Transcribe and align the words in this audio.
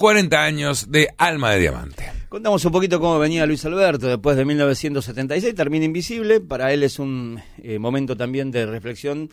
40 0.00 0.44
años 0.44 0.92
de 0.92 1.08
Alma 1.18 1.50
de 1.50 1.58
Diamante. 1.58 2.12
Contamos 2.28 2.64
un 2.64 2.70
poquito 2.70 3.00
cómo 3.00 3.18
venía 3.18 3.44
Luis 3.46 3.64
Alberto 3.64 4.06
después 4.06 4.36
de 4.36 4.44
1976, 4.44 5.56
termina 5.56 5.86
invisible, 5.86 6.40
para 6.40 6.72
él 6.72 6.84
es 6.84 7.00
un 7.00 7.40
eh, 7.60 7.80
momento 7.80 8.16
también 8.16 8.52
de 8.52 8.64
reflexión 8.64 9.28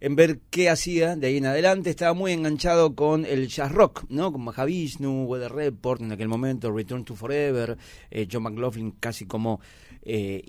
en 0.00 0.16
ver 0.16 0.40
qué 0.48 0.70
hacía 0.70 1.16
de 1.16 1.26
ahí 1.26 1.36
en 1.36 1.44
adelante. 1.44 1.90
Estaba 1.90 2.14
muy 2.14 2.32
enganchado 2.32 2.94
con 2.94 3.26
el 3.26 3.48
jazz 3.48 3.70
rock, 3.70 4.04
¿no? 4.08 4.32
Con 4.32 4.42
Mahavishnu, 4.44 5.24
Weather 5.24 5.52
Report 5.52 6.00
en 6.00 6.12
aquel 6.12 6.28
momento, 6.28 6.72
Return 6.72 7.04
to 7.04 7.14
Forever, 7.14 7.76
eh, 8.10 8.26
John 8.32 8.44
McLaughlin 8.44 8.92
casi 8.92 9.26
como 9.26 9.60
eh, 10.00 10.42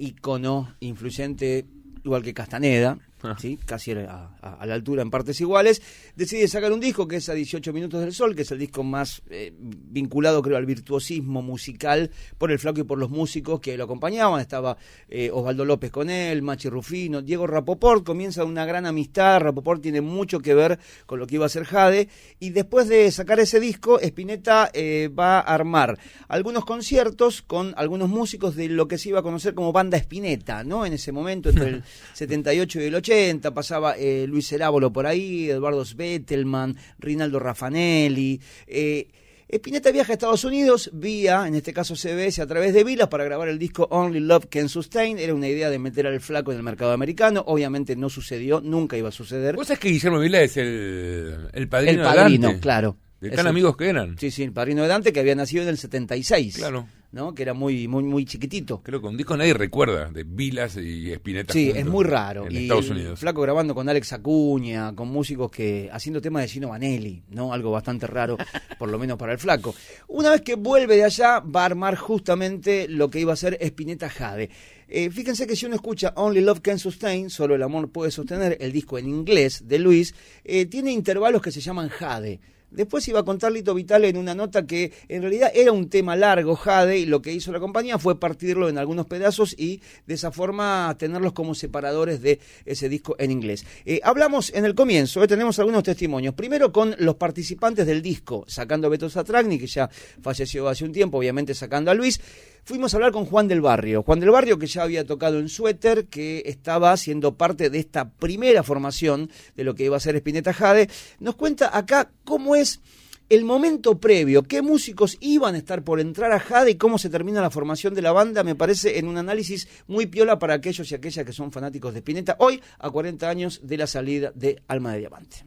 influyente, 0.79 1.65
igual 2.05 2.23
que 2.23 2.33
Castaneda. 2.33 2.97
Ah. 3.23 3.35
¿sí? 3.39 3.57
casi 3.65 3.93
a, 3.93 4.29
la 4.63 4.73
altura 4.73 5.01
en 5.01 5.09
partes 5.09 5.41
iguales, 5.41 5.81
decide 6.15 6.47
sacar 6.47 6.71
un 6.71 6.79
disco 6.79 7.07
que 7.07 7.15
es 7.15 7.29
a 7.29 7.33
18 7.33 7.73
minutos 7.73 8.01
del 8.01 8.13
sol, 8.13 8.35
que 8.35 8.43
es 8.43 8.51
el 8.51 8.59
disco 8.59 8.83
más 8.83 9.23
eh, 9.29 9.51
vinculado 9.57 10.43
creo 10.43 10.55
al 10.55 10.67
virtuosismo 10.67 11.41
musical 11.41 12.11
por 12.37 12.51
el 12.51 12.59
flaco 12.59 12.81
y 12.81 12.83
por 12.83 12.99
los 12.99 13.09
músicos 13.09 13.59
que 13.59 13.75
lo 13.75 13.85
acompañaban, 13.85 14.39
estaba 14.39 14.77
eh, 15.09 15.31
Osvaldo 15.33 15.65
López 15.65 15.89
con 15.89 16.11
él, 16.11 16.43
Machi 16.43 16.69
Rufino, 16.69 17.23
Diego 17.23 17.47
Rapoport, 17.47 18.05
comienza 18.05 18.43
una 18.43 18.65
gran 18.65 18.85
amistad, 18.85 19.39
Rapoport 19.39 19.81
tiene 19.81 20.01
mucho 20.01 20.39
que 20.39 20.53
ver 20.53 20.77
con 21.07 21.17
lo 21.17 21.25
que 21.25 21.35
iba 21.35 21.47
a 21.47 21.49
ser 21.49 21.65
Jade, 21.65 22.09
y 22.39 22.51
después 22.51 22.87
de 22.87 23.09
sacar 23.11 23.39
ese 23.39 23.59
disco, 23.59 23.99
Spinetta 23.99 24.69
eh, 24.73 25.09
va 25.09 25.39
a 25.39 25.55
armar 25.55 25.97
algunos 26.27 26.65
conciertos 26.65 27.41
con 27.41 27.73
algunos 27.77 28.09
músicos 28.09 28.55
de 28.55 28.69
lo 28.69 28.87
que 28.87 28.99
se 28.99 29.09
iba 29.09 29.21
a 29.21 29.23
conocer 29.23 29.55
como 29.55 29.73
banda 29.73 29.97
Spinetta, 29.97 30.63
¿no? 30.63 30.85
En 30.85 30.93
ese 30.93 31.11
momento, 31.11 31.49
entre 31.49 31.69
el 31.69 31.83
78 32.13 32.81
y 32.81 32.83
el 32.83 32.95
80, 32.95 33.06
pasaba 33.53 33.95
eh, 33.97 34.25
Luis 34.27 34.51
Erábolo 34.51 34.91
por 34.91 35.07
ahí, 35.07 35.49
Eduardo 35.49 35.85
Svettelman, 35.85 36.75
Rinaldo 36.99 37.39
Raffanelli. 37.39 38.39
Eh, 38.67 39.07
Spinetta 39.49 39.91
viaja 39.91 40.11
a 40.11 40.15
Estados 40.15 40.43
Unidos 40.43 40.89
vía, 40.93 41.47
en 41.47 41.55
este 41.55 41.71
caso 41.71 41.95
CBS, 41.95 42.41
a 42.41 42.47
través 42.47 42.73
de 42.73 42.83
Vilas 42.83 43.07
para 43.07 43.23
grabar 43.23 43.47
el 43.47 43.57
disco 43.57 43.87
Only 43.89 44.19
Love 44.19 44.47
Can 44.49 44.67
Sustain. 44.67 45.17
Era 45.19 45.33
una 45.33 45.47
idea 45.47 45.69
de 45.69 45.79
meter 45.79 46.05
al 46.05 46.19
flaco 46.19 46.51
en 46.51 46.57
el 46.57 46.63
mercado 46.63 46.91
americano. 46.91 47.43
Obviamente 47.47 47.95
no 47.95 48.09
sucedió, 48.09 48.59
nunca 48.59 48.97
iba 48.97 49.07
a 49.07 49.13
suceder. 49.13 49.55
¿Vos 49.55 49.67
sabés 49.67 49.79
que 49.79 49.89
Guillermo 49.89 50.19
Vila 50.19 50.41
es 50.41 50.57
el, 50.57 51.47
el 51.53 51.69
padrino? 51.69 52.01
El 52.01 52.15
padrino, 52.15 52.59
claro. 52.59 52.97
De 53.21 53.31
tan 53.31 53.47
amigos 53.47 53.77
que 53.77 53.89
eran. 53.89 54.17
Sí, 54.19 54.31
sí, 54.31 54.43
el 54.43 54.51
padrino 54.51 54.83
de 54.83 54.89
Dante 54.89 55.13
que 55.13 55.21
había 55.21 55.33
nacido 55.33 55.63
en 55.63 55.69
el 55.69 55.77
76. 55.77 56.57
Claro. 56.57 56.87
¿No? 57.11 57.33
que 57.33 57.43
era 57.43 57.53
muy 57.53 57.87
muy 57.87 58.03
muy 58.03 58.25
chiquitito. 58.25 58.81
Creo 58.81 59.01
que 59.01 59.07
un 59.07 59.17
disco 59.17 59.35
nadie 59.37 59.53
recuerda, 59.53 60.09
de 60.09 60.23
Vilas 60.23 60.77
y 60.77 61.11
Spinetta. 61.11 61.53
Sí, 61.53 61.71
es 61.73 61.85
muy 61.85 62.03
raro. 62.03 62.47
En 62.47 62.55
Estados 62.55 62.89
Unidos. 62.89 63.19
Flaco 63.19 63.41
grabando 63.41 63.73
con 63.73 63.87
Alex 63.87 64.13
Acuña, 64.13 64.93
con 64.95 65.09
músicos 65.09 65.51
que 65.51 65.89
haciendo 65.91 66.21
temas 66.21 66.43
de 66.43 66.47
Gino 66.49 66.69
Vanelli, 66.69 67.23
¿no? 67.29 67.53
Algo 67.53 67.71
bastante 67.71 68.07
raro, 68.07 68.37
por 68.79 68.89
lo 68.89 68.99
menos 68.99 69.17
para 69.17 69.33
el 69.33 69.39
Flaco. 69.39 69.73
Una 70.07 70.31
vez 70.31 70.41
que 70.41 70.55
vuelve 70.55 70.95
de 70.95 71.03
allá, 71.03 71.39
va 71.39 71.61
a 71.63 71.65
armar 71.65 71.95
justamente 71.95 72.87
lo 72.87 73.09
que 73.09 73.19
iba 73.19 73.33
a 73.33 73.37
ser 73.37 73.57
Spinetta 73.61 74.09
Jade. 74.09 74.49
Eh, 74.89 75.09
fíjense 75.09 75.45
que 75.45 75.55
si 75.55 75.65
uno 75.65 75.75
escucha 75.75 76.13
Only 76.15 76.41
Love 76.41 76.61
Can 76.61 76.79
Sustain, 76.79 77.29
solo 77.29 77.55
el 77.55 77.63
amor 77.63 77.91
puede 77.91 78.09
sostener, 78.11 78.57
el 78.61 78.71
disco 78.71 78.97
en 78.97 79.07
inglés 79.09 79.67
de 79.67 79.79
Luis, 79.79 80.15
eh, 80.45 80.65
tiene 80.65 80.91
intervalos 80.91 81.41
que 81.41 81.51
se 81.51 81.59
llaman 81.59 81.89
Jade. 81.89 82.39
Después 82.69 83.07
iba 83.07 83.21
a 83.21 83.23
contar 83.23 83.51
Lito 83.51 83.73
Vital 83.73 84.03
en 84.05 84.17
una 84.17 84.35
nota 84.35 84.65
que 84.65 84.91
en 85.07 85.21
realidad 85.21 85.51
era 85.53 85.71
un 85.71 85.89
tema 85.89 86.15
largo, 86.15 86.55
Jade, 86.55 86.99
y 86.99 87.05
lo 87.05 87.21
que 87.21 87.31
hizo 87.31 87.51
la 87.51 87.59
compañía 87.59 87.97
fue 87.97 88.19
partirlo 88.19 88.67
en 88.67 88.77
algunos 88.77 89.05
pedazos 89.05 89.55
y 89.57 89.81
de 90.05 90.15
esa 90.15 90.31
forma 90.31 90.93
tenerlos 90.99 91.33
como 91.33 91.55
separadores 91.55 92.21
de 92.21 92.39
ese 92.65 92.89
disco 92.89 93.15
en 93.19 93.31
inglés. 93.31 93.65
Eh, 93.85 94.01
hablamos 94.03 94.51
en 94.53 94.65
el 94.65 94.75
comienzo, 94.75 95.23
eh, 95.23 95.27
tenemos 95.27 95.57
algunos 95.59 95.83
testimonios. 95.83 96.33
Primero 96.33 96.73
con 96.73 96.93
los 96.99 97.15
participantes 97.15 97.85
del 97.85 98.01
disco, 98.01 98.43
sacando 98.47 98.87
a 98.87 98.89
Beto 98.89 99.09
Satragni, 99.09 99.57
que 99.57 99.67
ya 99.67 99.89
falleció 100.21 100.67
hace 100.67 100.83
un 100.83 100.91
tiempo, 100.91 101.17
obviamente 101.17 101.53
sacando 101.53 101.89
a 101.89 101.93
Luis 101.93 102.19
fuimos 102.67 102.93
a 102.93 102.97
hablar 102.97 103.13
con 103.13 103.25
Juan 103.25 103.47
del 103.47 103.61
Barrio. 103.61 104.03
Juan 104.03 104.19
del 104.19 104.29
Barrio 104.29 104.59
que 104.59 104.67
ya 104.67 104.83
había 104.83 105.05
tocado 105.05 105.39
en 105.39 105.47
Suéter, 105.47 106.07
que 106.07 106.43
estaba 106.47 106.97
siendo 106.97 107.37
parte 107.37 107.69
de 107.69 107.79
esta 107.79 108.09
primera 108.09 108.61
formación 108.61 109.31
de 109.55 109.63
lo 109.63 109.73
que 109.73 109.85
iba 109.85 109.95
a 109.95 110.01
ser 110.01 110.17
Spinetta 110.17 110.51
Jade, 110.51 110.89
nos 111.19 111.35
cuenta 111.35 111.77
acá 111.77 112.11
cómo 112.27 112.55
es 112.55 112.81
el 113.29 113.45
momento 113.45 113.97
previo, 113.99 114.43
qué 114.43 114.61
músicos 114.61 115.17
iban 115.21 115.55
a 115.55 115.57
estar 115.57 115.81
por 115.83 116.01
entrar 116.01 116.33
a 116.33 116.39
Jade 116.39 116.71
y 116.71 116.75
cómo 116.75 116.97
se 116.97 117.09
termina 117.09 117.41
la 117.41 117.49
formación 117.49 117.93
de 117.93 118.01
la 118.01 118.11
banda, 118.11 118.43
me 118.43 118.53
parece 118.53 118.99
en 118.99 119.07
un 119.07 119.17
análisis 119.17 119.67
muy 119.87 120.07
piola 120.07 120.37
para 120.37 120.53
aquellos 120.53 120.91
y 120.91 120.95
aquellas 120.95 121.25
que 121.25 121.31
son 121.31 121.51
fanáticos 121.53 121.93
de 121.93 121.99
Spinetta, 121.99 122.35
hoy 122.39 122.61
a 122.79 122.89
40 122.89 123.29
años 123.29 123.61
de 123.63 123.77
la 123.77 123.87
salida 123.87 124.31
de 124.35 124.61
Alma 124.67 124.91
de 124.93 124.99
Diamante. 124.99 125.45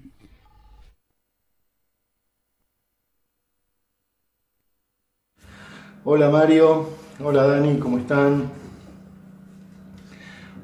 Hola 6.04 6.30
Mario, 6.30 6.88
Hola 7.22 7.46
Dani, 7.46 7.78
¿cómo 7.78 7.98
están? 7.98 8.50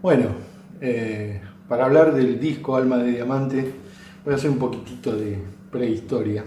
Bueno, 0.00 0.28
eh, 0.80 1.42
para 1.68 1.84
hablar 1.84 2.14
del 2.14 2.40
disco 2.40 2.74
Alma 2.74 2.96
de 2.96 3.10
Diamante, 3.10 3.74
voy 4.24 4.32
a 4.32 4.36
hacer 4.36 4.48
un 4.48 4.58
poquitito 4.58 5.14
de 5.14 5.55
prehistoria, 5.70 6.44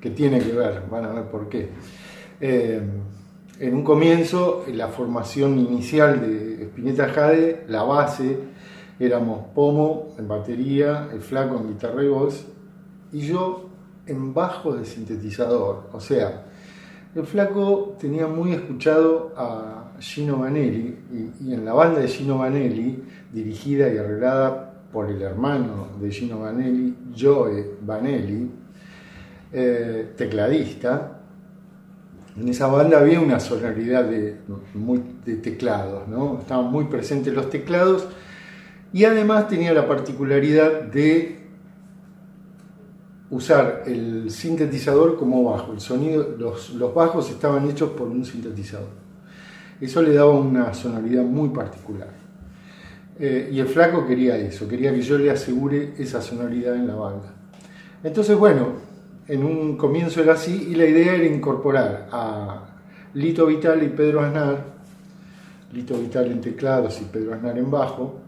que 0.00 0.10
tiene 0.10 0.40
que 0.40 0.52
ver, 0.52 0.84
van 0.90 1.04
a 1.04 1.12
ver 1.12 1.24
por 1.24 1.48
qué. 1.48 1.68
Eh, 2.40 2.80
en 3.60 3.74
un 3.74 3.82
comienzo, 3.82 4.64
la 4.72 4.88
formación 4.88 5.58
inicial 5.58 6.20
de 6.20 6.64
Spinetta 6.64 7.08
Jade, 7.08 7.64
la 7.68 7.82
base, 7.82 8.38
éramos 9.00 9.46
Pomo 9.54 10.14
en 10.18 10.28
batería, 10.28 11.08
el 11.12 11.20
Flaco 11.20 11.56
en 11.56 11.68
guitarra 11.68 12.04
y 12.04 12.08
voz, 12.08 12.46
y 13.12 13.20
yo 13.20 13.68
en 14.06 14.32
bajo 14.32 14.74
de 14.74 14.84
sintetizador, 14.84 15.88
o 15.92 16.00
sea, 16.00 16.44
el 17.14 17.26
flaco 17.26 17.96
tenía 17.98 18.26
muy 18.26 18.52
escuchado 18.52 19.32
a 19.36 19.92
Gino 19.98 20.38
Vanelli 20.38 20.96
y, 21.40 21.52
en 21.52 21.64
la 21.64 21.72
banda 21.72 22.00
de 22.00 22.08
Gino 22.08 22.38
Vanelli, 22.38 23.02
dirigida 23.32 23.92
y 23.92 23.96
arreglada 23.96 24.67
por 24.92 25.10
el 25.10 25.20
hermano 25.22 25.88
de 26.00 26.10
Gino 26.10 26.40
Vanelli, 26.40 26.94
Joe 27.16 27.76
Vanelli, 27.82 28.50
eh, 29.52 30.12
tecladista, 30.16 31.18
en 32.40 32.48
esa 32.48 32.68
banda 32.68 33.00
había 33.00 33.20
una 33.20 33.40
sonoridad 33.40 34.04
de, 34.04 34.36
teclados, 35.42 36.06
¿no? 36.06 36.38
estaban 36.40 36.70
muy 36.70 36.84
presentes 36.84 37.34
los 37.34 37.50
teclados 37.50 38.06
y 38.92 39.04
además 39.04 39.48
tenía 39.48 39.72
la 39.72 39.88
particularidad 39.88 40.82
de 40.82 41.38
usar 43.30 43.82
el 43.86 44.30
sintetizador 44.30 45.18
como 45.18 45.50
bajo. 45.50 45.72
El 45.72 45.80
sonido, 45.80 46.36
los, 46.38 46.94
bajos 46.94 47.28
estaban 47.30 47.68
hechos 47.68 47.90
por 47.90 48.08
un 48.08 48.24
sintetizador. 48.24 48.88
Eso 49.80 50.00
le 50.02 50.14
daba 50.14 50.32
una 50.32 50.72
sonoridad 50.74 51.24
muy 51.24 51.50
particular. 51.50 52.08
Eh, 53.20 53.50
y 53.52 53.58
el 53.58 53.66
flaco 53.66 54.06
quería 54.06 54.36
eso, 54.36 54.68
quería 54.68 54.92
que 54.92 55.02
yo 55.02 55.18
le 55.18 55.30
asegure 55.30 55.94
esa 55.98 56.22
sonoridad 56.22 56.76
en 56.76 56.86
la 56.86 56.94
banda. 56.94 57.34
Entonces, 58.04 58.36
bueno, 58.38 58.74
en 59.26 59.44
un 59.44 59.76
comienzo 59.76 60.22
era 60.22 60.34
así 60.34 60.68
y 60.70 60.74
la 60.76 60.86
idea 60.86 61.14
era 61.14 61.24
incorporar 61.24 62.08
a 62.12 62.60
Lito 63.14 63.46
Vital 63.46 63.82
y 63.82 63.88
Pedro 63.88 64.20
Aznar, 64.20 64.64
Lito 65.72 65.98
Vital 65.98 66.30
en 66.30 66.40
teclados 66.40 67.00
y 67.00 67.06
Pedro 67.06 67.34
Aznar 67.34 67.58
en 67.58 67.70
bajo, 67.70 68.20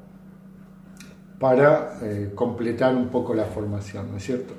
para 1.38 1.98
eh, 2.02 2.32
completar 2.34 2.94
un 2.94 3.08
poco 3.08 3.32
la 3.32 3.44
formación, 3.44 4.10
¿no 4.10 4.16
es 4.16 4.24
cierto? 4.24 4.54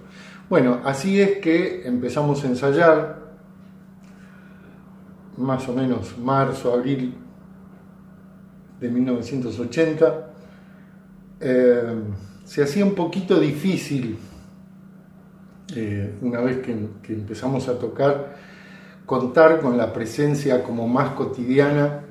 Bueno, 0.50 0.80
así 0.84 1.22
es 1.22 1.38
que 1.40 1.86
empezamos 1.86 2.44
a 2.44 2.48
ensayar, 2.48 3.22
más 5.38 5.68
o 5.70 5.74
menos 5.74 6.18
marzo, 6.18 6.74
abril 6.74 7.16
de 8.82 8.90
1980. 8.90 10.32
Eh, 11.40 11.82
se 12.44 12.64
hacía 12.64 12.84
un 12.84 12.96
poquito 12.96 13.40
difícil, 13.40 14.18
eh, 15.76 16.16
una 16.22 16.42
vez 16.42 16.58
que, 16.58 16.72
empezamos 17.14 17.70
a 17.70 17.80
tocar, 17.80 18.36
contar 19.06 19.62
con 19.62 19.78
la 19.78 19.94
presencia 19.94 20.64
como 20.64 20.88
más 20.88 21.12
cotidiana 21.12 22.02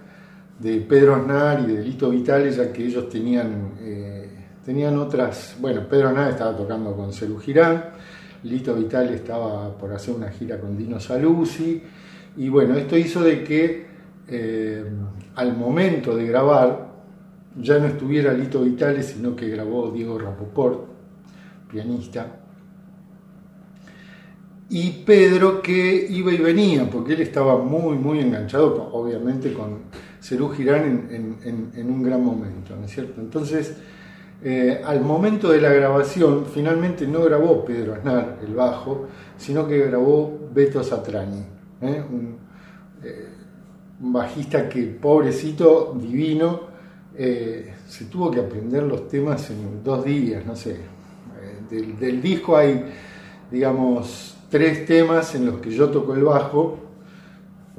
de 0.59 0.81
Pedro 0.81 1.17
Aznar 1.17 1.61
y 1.61 1.75
de 1.75 1.83
Lito 1.83 2.09
Vitale, 2.09 2.51
ya 2.53 2.73
que 2.73 2.87
ellos 2.87 3.09
tenían, 3.09 3.73
eh, 3.81 4.29
tenían 4.65 4.97
otras, 4.99 5.57
bueno, 5.61 5.87
Pedro 5.89 6.09
Aznar 6.09 6.31
estaba 6.31 6.57
tocando 6.57 6.95
con 6.95 7.13
Celu 7.13 7.39
Girán, 7.39 7.85
Lito 8.45 8.75
Vital 8.75 9.13
estaba 9.13 9.77
por 9.77 9.93
hacer 9.93 10.15
una 10.15 10.31
gira 10.31 10.59
con 10.59 10.77
Dino 10.79 11.01
Saluzzi, 11.01 11.83
y 12.37 12.49
bueno, 12.49 12.77
esto 12.77 12.97
hizo 12.97 13.23
de 13.23 13.43
que 13.45 13.90
eh, 14.31 14.85
al 15.35 15.57
momento 15.57 16.17
de 16.17 16.27
grabar 16.27 16.91
ya 17.61 17.79
no 17.79 17.87
estuviera 17.87 18.33
Lito 18.33 18.63
Vitale, 18.63 19.03
sino 19.03 19.35
que 19.35 19.49
grabó 19.49 19.91
Diego 19.91 20.19
Rapoport, 20.19 20.87
pianista, 21.71 22.41
y 24.69 25.03
Pedro 25.05 25.61
que 25.61 26.07
iba 26.09 26.33
y 26.33 26.39
venía, 26.39 26.89
porque 26.89 27.15
él 27.15 27.23
estaba 27.23 27.59
muy, 27.59 27.97
muy 27.97 28.21
enganchado, 28.21 28.91
obviamente, 28.93 29.53
con 29.53 29.81
Cerú 30.21 30.51
Girán 30.51 31.09
en, 31.11 31.91
un 31.91 32.03
gran 32.03 32.25
momento, 32.25 32.77
¿no 32.77 32.85
es 32.85 32.93
cierto? 32.93 33.21
Entonces, 33.21 33.77
Eh, 34.43 34.81
al 34.87 35.03
momento 35.03 35.51
de 35.51 35.61
la 35.61 35.69
grabación, 35.69 36.47
finalmente 36.47 37.07
no 37.07 37.23
grabó 37.23 37.63
Pedro 37.63 37.95
Aznar 37.95 38.39
el 38.43 38.55
bajo, 38.55 39.07
sino 39.37 39.69
que 39.69 39.79
grabó 39.79 40.49
Beto 40.55 40.83
Satrani, 40.83 41.45
¿eh? 41.83 42.03
eh, 43.05 43.29
un, 44.01 44.13
bajista 44.13 44.69
que, 44.69 44.83
pobrecito, 44.83 45.97
divino, 46.01 46.71
se 47.17 48.05
tuvo 48.11 48.31
que 48.31 48.41
aprender 48.41 48.83
los 48.83 49.09
temas 49.09 49.51
en 49.51 49.83
dos 49.85 50.05
días, 50.05 50.45
no 50.47 50.57
sé. 50.57 50.77
Del, 51.69 51.99
del, 51.99 52.21
disco 52.21 52.57
hay, 52.57 52.85
digamos, 53.51 54.37
tres 54.49 54.87
temas 54.87 55.35
en 55.35 55.47
los 55.47 55.61
que 55.61 55.71
yo 55.71 55.89
toco 55.91 56.15
el 56.15 56.25
bajo, 56.25 56.79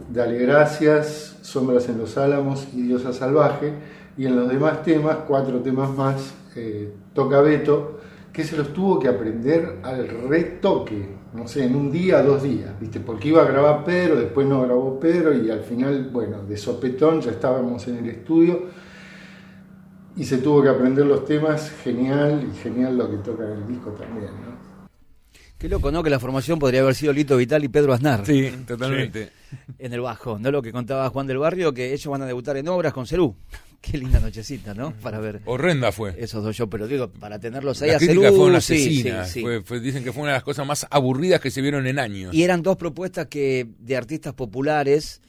Dale 0.10 0.38
Gracias, 0.40 1.38
Sombras 1.42 1.88
en 1.90 1.98
los 1.98 2.18
Álamos 2.18 2.68
y 2.74 2.82
Diosa 2.82 3.14
Salvaje, 3.14 3.74
y 4.18 4.26
en 4.26 4.36
los 4.36 4.50
demás 4.50 4.84
temas, 4.84 5.18
cuatro 5.28 5.60
temas 5.60 5.96
más, 5.96 6.34
eh, 6.56 6.94
toca 7.14 7.42
Beto, 7.42 8.00
que 8.34 8.44
se 8.44 8.58
los 8.58 8.74
tuvo 8.74 9.00
que 9.00 9.08
aprender 9.08 9.80
al 9.84 10.08
retoque, 10.28 11.10
no 11.34 11.48
sé, 11.48 11.66
en 11.66 11.76
un 11.76 11.92
día, 11.92 12.22
dos 12.22 12.44
días, 12.44 12.78
¿viste? 12.80 13.00
Porque 13.00 13.30
iba 13.30 13.42
a 13.42 13.46
grabar 13.46 13.84
Pedro, 13.86 14.18
después 14.18 14.46
no 14.48 14.62
grabó 14.64 15.00
Pedro 15.00 15.34
y 15.34 15.50
al 15.50 15.62
final, 15.62 16.10
bueno, 16.12 16.44
de 16.44 16.58
sopetón 16.58 17.22
ya 17.22 17.32
estábamos 17.32 17.88
en 17.88 17.98
el 17.98 18.10
estudio 18.10 18.68
y 20.16 20.24
se 20.26 20.40
tuvo 20.40 20.62
que 20.62 20.70
aprender 20.70 21.06
los 21.06 21.26
temas, 21.26 21.72
genial 21.84 22.50
y 22.52 22.58
genial 22.58 22.98
lo 22.98 23.10
que 23.10 23.18
toca 23.18 23.46
en 23.46 23.52
el 23.52 23.68
disco 23.68 23.92
también, 23.92 24.32
¿no? 24.32 24.52
Qué 25.58 25.70
loco, 25.70 25.92
¿no? 25.92 26.02
Que 26.02 26.10
la 26.10 26.20
formación 26.20 26.58
podría 26.58 26.82
haber 26.82 26.96
sido 26.96 27.14
Lito 27.14 27.38
Vital 27.38 27.64
y 27.64 27.68
Pedro 27.68 27.94
Aznar. 27.94 28.26
Sí, 28.26 28.52
totalmente. 28.68 29.30
En 29.78 29.94
el 29.94 30.02
bajo, 30.02 30.40
¿no? 30.40 30.50
Lo 30.50 30.62
que 30.62 30.72
contaba 30.72 31.08
Juan 31.10 31.28
del 31.28 31.38
Barrio, 31.38 31.72
que 31.72 31.94
ellos 31.94 32.08
van 32.08 32.24
a 32.24 32.26
debutar 32.26 32.58
en 32.58 32.68
obras 32.68 32.94
con 32.94 33.06
Cerú. 33.06 33.36
Qué 33.92 33.98
linda 33.98 34.20
nochecita, 34.20 34.74
¿no? 34.76 34.94
Para 35.02 35.20
ver. 35.20 35.42
Horrenda 35.46 35.92
fue. 35.92 36.14
Esos 36.18 36.44
dos 36.44 36.56
yo, 36.56 36.70
pero 36.70 36.88
digo, 36.88 37.10
para 37.10 37.40
tenerlos 37.40 37.82
ahí 37.82 37.90
la 37.90 37.98
a 37.98 38.00
Cerú. 38.00 38.22
Cerú. 38.22 38.62
Sí, 38.62 39.04
sí, 39.26 39.44
fue, 39.66 39.80
dicen 39.80 40.04
que 40.04 40.14
fue 40.14 40.22
una 40.22 40.34
de 40.34 40.38
las 40.38 40.44
cosas 40.44 40.68
más 40.68 40.86
aburridas 40.92 41.42
que 41.42 41.50
se 41.50 41.62
vieron 41.62 41.88
en 41.88 41.98
años. 41.98 42.34
Y 42.34 42.44
eran 42.44 42.62
dos 42.62 42.78
propuestas 42.78 43.26
que 43.28 43.68
de 43.80 43.98
artistas 43.98 44.34
populares 44.34 45.22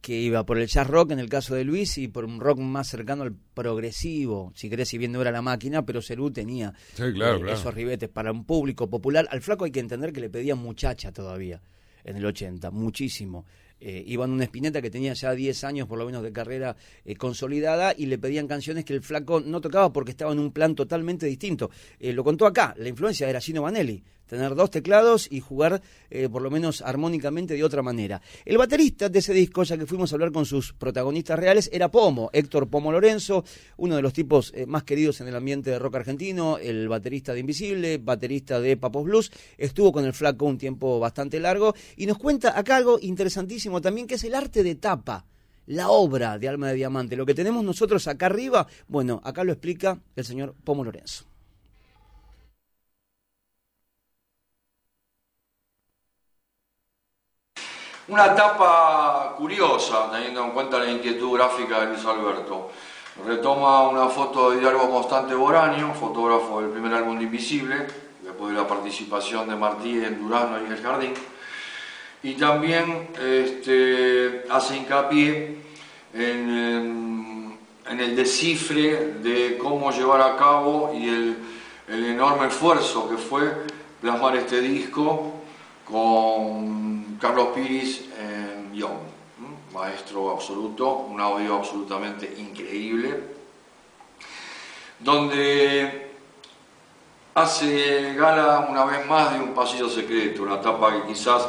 que 0.00 0.18
iba 0.18 0.46
por 0.46 0.58
el 0.58 0.66
jazz 0.66 0.86
rock 0.86 1.10
en 1.10 1.18
el 1.18 1.28
caso 1.28 1.54
de 1.54 1.64
Luis 1.64 1.98
y 1.98 2.08
por 2.08 2.24
un 2.24 2.40
rock 2.40 2.58
más 2.58 2.88
cercano 2.88 3.22
al 3.22 3.34
progresivo, 3.34 4.50
si 4.54 4.70
querés, 4.70 4.88
si 4.88 4.96
bien 4.96 5.12
no 5.12 5.20
era 5.20 5.30
la 5.30 5.42
máquina, 5.42 5.84
pero 5.84 6.00
Cerú 6.00 6.30
tenía 6.30 6.72
sí, 6.94 7.02
claro, 7.12 7.36
eh, 7.36 7.40
claro. 7.40 7.52
esos 7.52 7.74
ribetes 7.74 8.08
para 8.08 8.32
un 8.32 8.44
público 8.44 8.88
popular. 8.88 9.28
Al 9.30 9.42
flaco 9.42 9.66
hay 9.66 9.70
que 9.70 9.80
entender 9.80 10.12
que 10.12 10.20
le 10.20 10.30
pedían 10.30 10.58
muchacha 10.58 11.12
todavía 11.12 11.60
en 12.04 12.16
el 12.16 12.24
80, 12.24 12.70
muchísimo. 12.70 13.44
Eh, 13.80 14.04
iban 14.06 14.30
una 14.30 14.44
espineta 14.44 14.82
que 14.82 14.90
tenía 14.90 15.14
ya 15.14 15.32
10 15.32 15.64
años 15.64 15.88
por 15.88 15.98
lo 15.98 16.06
menos 16.06 16.22
de 16.22 16.32
carrera 16.32 16.76
eh, 17.04 17.16
consolidada 17.16 17.94
y 17.96 18.06
le 18.06 18.18
pedían 18.18 18.46
canciones 18.46 18.84
que 18.84 18.92
el 18.92 19.02
flaco 19.02 19.40
no 19.40 19.60
tocaba 19.60 19.92
porque 19.92 20.10
estaba 20.10 20.32
en 20.32 20.38
un 20.38 20.52
plan 20.52 20.74
totalmente 20.74 21.26
distinto. 21.26 21.70
Eh, 21.98 22.12
lo 22.12 22.22
contó 22.22 22.46
acá, 22.46 22.74
la 22.76 22.88
influencia 22.88 23.28
era 23.28 23.40
Gino 23.40 23.62
Vanelli, 23.62 24.02
tener 24.30 24.54
dos 24.54 24.70
teclados 24.70 25.26
y 25.28 25.40
jugar 25.40 25.82
eh, 26.08 26.28
por 26.28 26.40
lo 26.40 26.50
menos 26.50 26.82
armónicamente 26.82 27.54
de 27.54 27.64
otra 27.64 27.82
manera. 27.82 28.22
El 28.44 28.58
baterista 28.58 29.08
de 29.08 29.18
ese 29.18 29.34
disco, 29.34 29.64
ya 29.64 29.76
que 29.76 29.86
fuimos 29.86 30.12
a 30.12 30.14
hablar 30.14 30.30
con 30.30 30.46
sus 30.46 30.72
protagonistas 30.72 31.38
reales, 31.38 31.68
era 31.72 31.90
Pomo, 31.90 32.30
Héctor 32.32 32.68
Pomo 32.68 32.92
Lorenzo, 32.92 33.44
uno 33.76 33.96
de 33.96 34.02
los 34.02 34.12
tipos 34.12 34.52
eh, 34.54 34.66
más 34.66 34.84
queridos 34.84 35.20
en 35.20 35.26
el 35.26 35.34
ambiente 35.34 35.70
de 35.70 35.80
rock 35.80 35.96
argentino, 35.96 36.58
el 36.58 36.88
baterista 36.88 37.34
de 37.34 37.40
Invisible, 37.40 37.98
baterista 37.98 38.60
de 38.60 38.76
Papos 38.76 39.04
Blues, 39.04 39.32
estuvo 39.58 39.92
con 39.92 40.04
el 40.04 40.12
flaco 40.12 40.46
un 40.46 40.58
tiempo 40.58 41.00
bastante 41.00 41.40
largo 41.40 41.74
y 41.96 42.06
nos 42.06 42.16
cuenta 42.16 42.56
acá 42.56 42.76
algo 42.76 42.98
interesantísimo 43.02 43.80
también, 43.80 44.06
que 44.06 44.14
es 44.14 44.24
el 44.24 44.36
arte 44.36 44.62
de 44.62 44.76
tapa 44.76 45.26
la 45.66 45.90
obra 45.90 46.38
de 46.38 46.48
Alma 46.48 46.68
de 46.68 46.74
Diamante, 46.74 47.14
lo 47.14 47.26
que 47.26 47.34
tenemos 47.34 47.62
nosotros 47.62 48.08
acá 48.08 48.26
arriba, 48.26 48.66
bueno, 48.88 49.20
acá 49.22 49.44
lo 49.44 49.52
explica 49.52 50.00
el 50.16 50.24
señor 50.24 50.54
Pomo 50.64 50.82
Lorenzo. 50.82 51.29
Una 58.10 58.26
etapa 58.26 59.36
curiosa, 59.38 60.10
teniendo 60.10 60.42
en 60.42 60.50
cuenta 60.50 60.80
la 60.80 60.90
inquietud 60.90 61.36
gráfica 61.36 61.78
de 61.78 61.86
Luis 61.92 62.04
Alberto. 62.04 62.72
Retoma 63.24 63.88
una 63.88 64.08
foto 64.08 64.50
de 64.50 64.60
Hidalgo 64.60 64.90
Constante 64.90 65.32
Boraño, 65.32 65.94
fotógrafo 65.94 66.60
del 66.60 66.70
primer 66.70 66.92
álbum 66.92 67.18
de 67.18 67.22
Invisible, 67.22 67.86
después 68.20 68.52
de 68.52 68.58
la 68.58 68.66
participación 68.66 69.48
de 69.48 69.54
Martí 69.54 70.02
en 70.04 70.20
Durazno 70.20 70.58
y 70.60 70.72
El 70.72 70.82
Jardín. 70.82 71.14
Y 72.24 72.34
también 72.34 73.10
este, 73.22 74.44
hace 74.50 74.78
hincapié 74.78 75.58
en, 76.12 77.56
en, 77.88 78.00
el 78.00 78.16
descifre 78.16 79.20
de 79.22 79.56
cómo 79.56 79.92
llevar 79.92 80.20
a 80.22 80.36
cabo 80.36 80.92
y 80.92 81.08
el, 81.08 81.38
el 81.86 82.06
enorme 82.06 82.48
esfuerzo 82.48 83.08
que 83.08 83.16
fue 83.16 83.66
plasmar 84.00 84.34
este 84.34 84.60
disco 84.60 85.32
con 85.88 86.99
Carlos 87.20 87.48
Piris 87.54 88.08
en 88.18 88.72
guion, 88.72 88.98
maestro 89.74 90.30
absoluto, 90.30 91.06
un 91.10 91.20
audio 91.20 91.56
absolutamente 91.56 92.34
increíble, 92.38 93.14
donde 94.98 96.12
hace 97.34 98.14
gala 98.14 98.66
una 98.70 98.86
vez 98.86 99.06
más 99.06 99.34
de 99.34 99.40
un 99.40 99.52
pasillo 99.52 99.88
secreto, 99.88 100.44
una 100.44 100.56
etapa 100.56 100.92
que 100.94 101.08
quizás, 101.08 101.46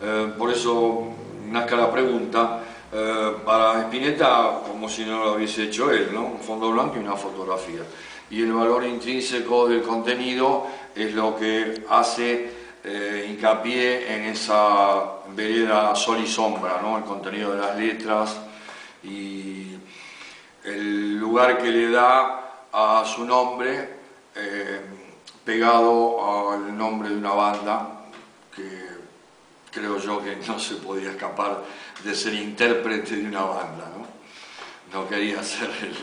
eh, 0.00 0.32
por 0.38 0.52
eso 0.52 1.08
nazca 1.50 1.74
la 1.74 1.90
pregunta, 1.90 2.60
eh, 2.92 3.36
para 3.44 3.82
Spinetta 3.82 4.62
como 4.68 4.88
si 4.88 5.04
no 5.04 5.24
lo 5.24 5.32
hubiese 5.34 5.64
hecho 5.64 5.90
él, 5.90 6.10
¿no? 6.12 6.26
un 6.26 6.38
fondo 6.38 6.70
blanco 6.70 6.94
y 6.96 7.00
una 7.00 7.16
fotografía. 7.16 7.82
Y 8.30 8.42
el 8.42 8.52
valor 8.52 8.84
intrínseco 8.84 9.66
del 9.68 9.82
contenido 9.82 10.66
es 10.94 11.12
lo 11.12 11.36
que 11.36 11.84
hace 11.90 12.57
eh, 12.84 13.26
hincapié 13.28 14.14
en 14.14 14.24
esa 14.26 15.24
vereda 15.34 15.94
sol 15.94 16.20
y 16.22 16.26
sombra, 16.26 16.80
¿no? 16.82 16.98
el 16.98 17.04
contenido 17.04 17.54
de 17.54 17.60
las 17.60 17.76
letras 17.76 18.36
y 19.02 19.76
el 20.64 21.18
lugar 21.18 21.58
que 21.58 21.70
le 21.70 21.90
da 21.90 22.66
a 22.72 23.04
su 23.04 23.24
nombre 23.24 23.98
eh, 24.34 24.80
pegado 25.44 26.52
al 26.52 26.76
nombre 26.76 27.08
de 27.08 27.16
una 27.16 27.32
banda 27.32 28.00
que 28.54 28.88
creo 29.70 29.98
yo 29.98 30.22
que 30.22 30.36
no 30.36 30.58
se 30.58 30.76
podía 30.76 31.10
escapar 31.10 31.64
de 32.04 32.14
ser 32.14 32.34
intérprete 32.34 33.16
de 33.16 33.26
una 33.26 33.42
banda, 33.42 33.90
no, 34.92 35.00
no 35.00 35.08
quería 35.08 35.42
ser 35.42 35.70
el, 35.82 35.96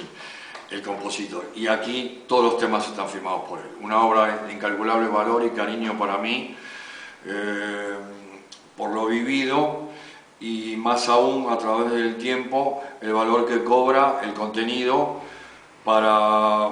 el 0.71 0.81
compositor. 0.81 1.51
Y 1.55 1.67
aquí 1.67 2.23
todos 2.27 2.43
los 2.43 2.57
temas 2.57 2.87
están 2.87 3.07
firmados 3.07 3.43
por 3.47 3.59
él. 3.59 3.69
Una 3.81 4.01
obra 4.03 4.43
de 4.45 4.53
incalculable 4.53 5.07
valor 5.07 5.43
y 5.45 5.49
cariño 5.49 5.97
para 5.97 6.17
mí, 6.17 6.55
eh, 7.25 7.95
por 8.75 8.91
lo 8.91 9.07
vivido 9.07 9.89
y 10.39 10.75
más 10.75 11.07
aún 11.07 11.51
a 11.51 11.57
través 11.57 11.91
del 11.91 12.17
tiempo 12.17 12.83
el 13.01 13.13
valor 13.13 13.47
que 13.47 13.63
cobra 13.63 14.19
el 14.23 14.33
contenido 14.33 15.21
para 15.83 16.69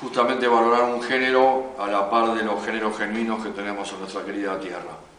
justamente 0.00 0.48
valorar 0.48 0.84
un 0.84 1.02
género 1.02 1.74
a 1.78 1.86
la 1.86 2.08
par 2.08 2.34
de 2.34 2.42
los 2.42 2.64
géneros 2.64 2.96
genuinos 2.96 3.42
que 3.42 3.50
tenemos 3.50 3.92
en 3.92 4.00
nuestra 4.00 4.24
querida 4.24 4.58
tierra. 4.58 5.09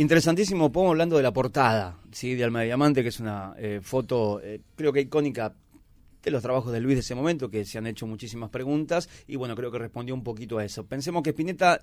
Interesantísimo, 0.00 0.72
pongo 0.72 0.88
hablando 0.88 1.18
de 1.18 1.22
la 1.22 1.30
portada, 1.30 1.98
¿sí? 2.10 2.34
de 2.34 2.42
Alma 2.42 2.60
de 2.60 2.64
Diamante, 2.64 3.02
que 3.02 3.10
es 3.10 3.20
una 3.20 3.52
eh, 3.58 3.80
foto, 3.82 4.40
eh, 4.42 4.62
creo 4.74 4.94
que 4.94 5.02
icónica 5.02 5.54
de 6.22 6.30
los 6.30 6.42
trabajos 6.42 6.72
de 6.72 6.80
Luis 6.80 6.96
de 6.96 7.00
ese 7.00 7.14
momento, 7.14 7.50
que 7.50 7.66
se 7.66 7.76
han 7.76 7.86
hecho 7.86 8.06
muchísimas 8.06 8.48
preguntas, 8.48 9.10
y 9.26 9.36
bueno, 9.36 9.54
creo 9.54 9.70
que 9.70 9.78
respondió 9.78 10.14
un 10.14 10.24
poquito 10.24 10.56
a 10.56 10.64
eso. 10.64 10.86
Pensemos 10.86 11.22
que 11.22 11.30
Spinetta 11.30 11.82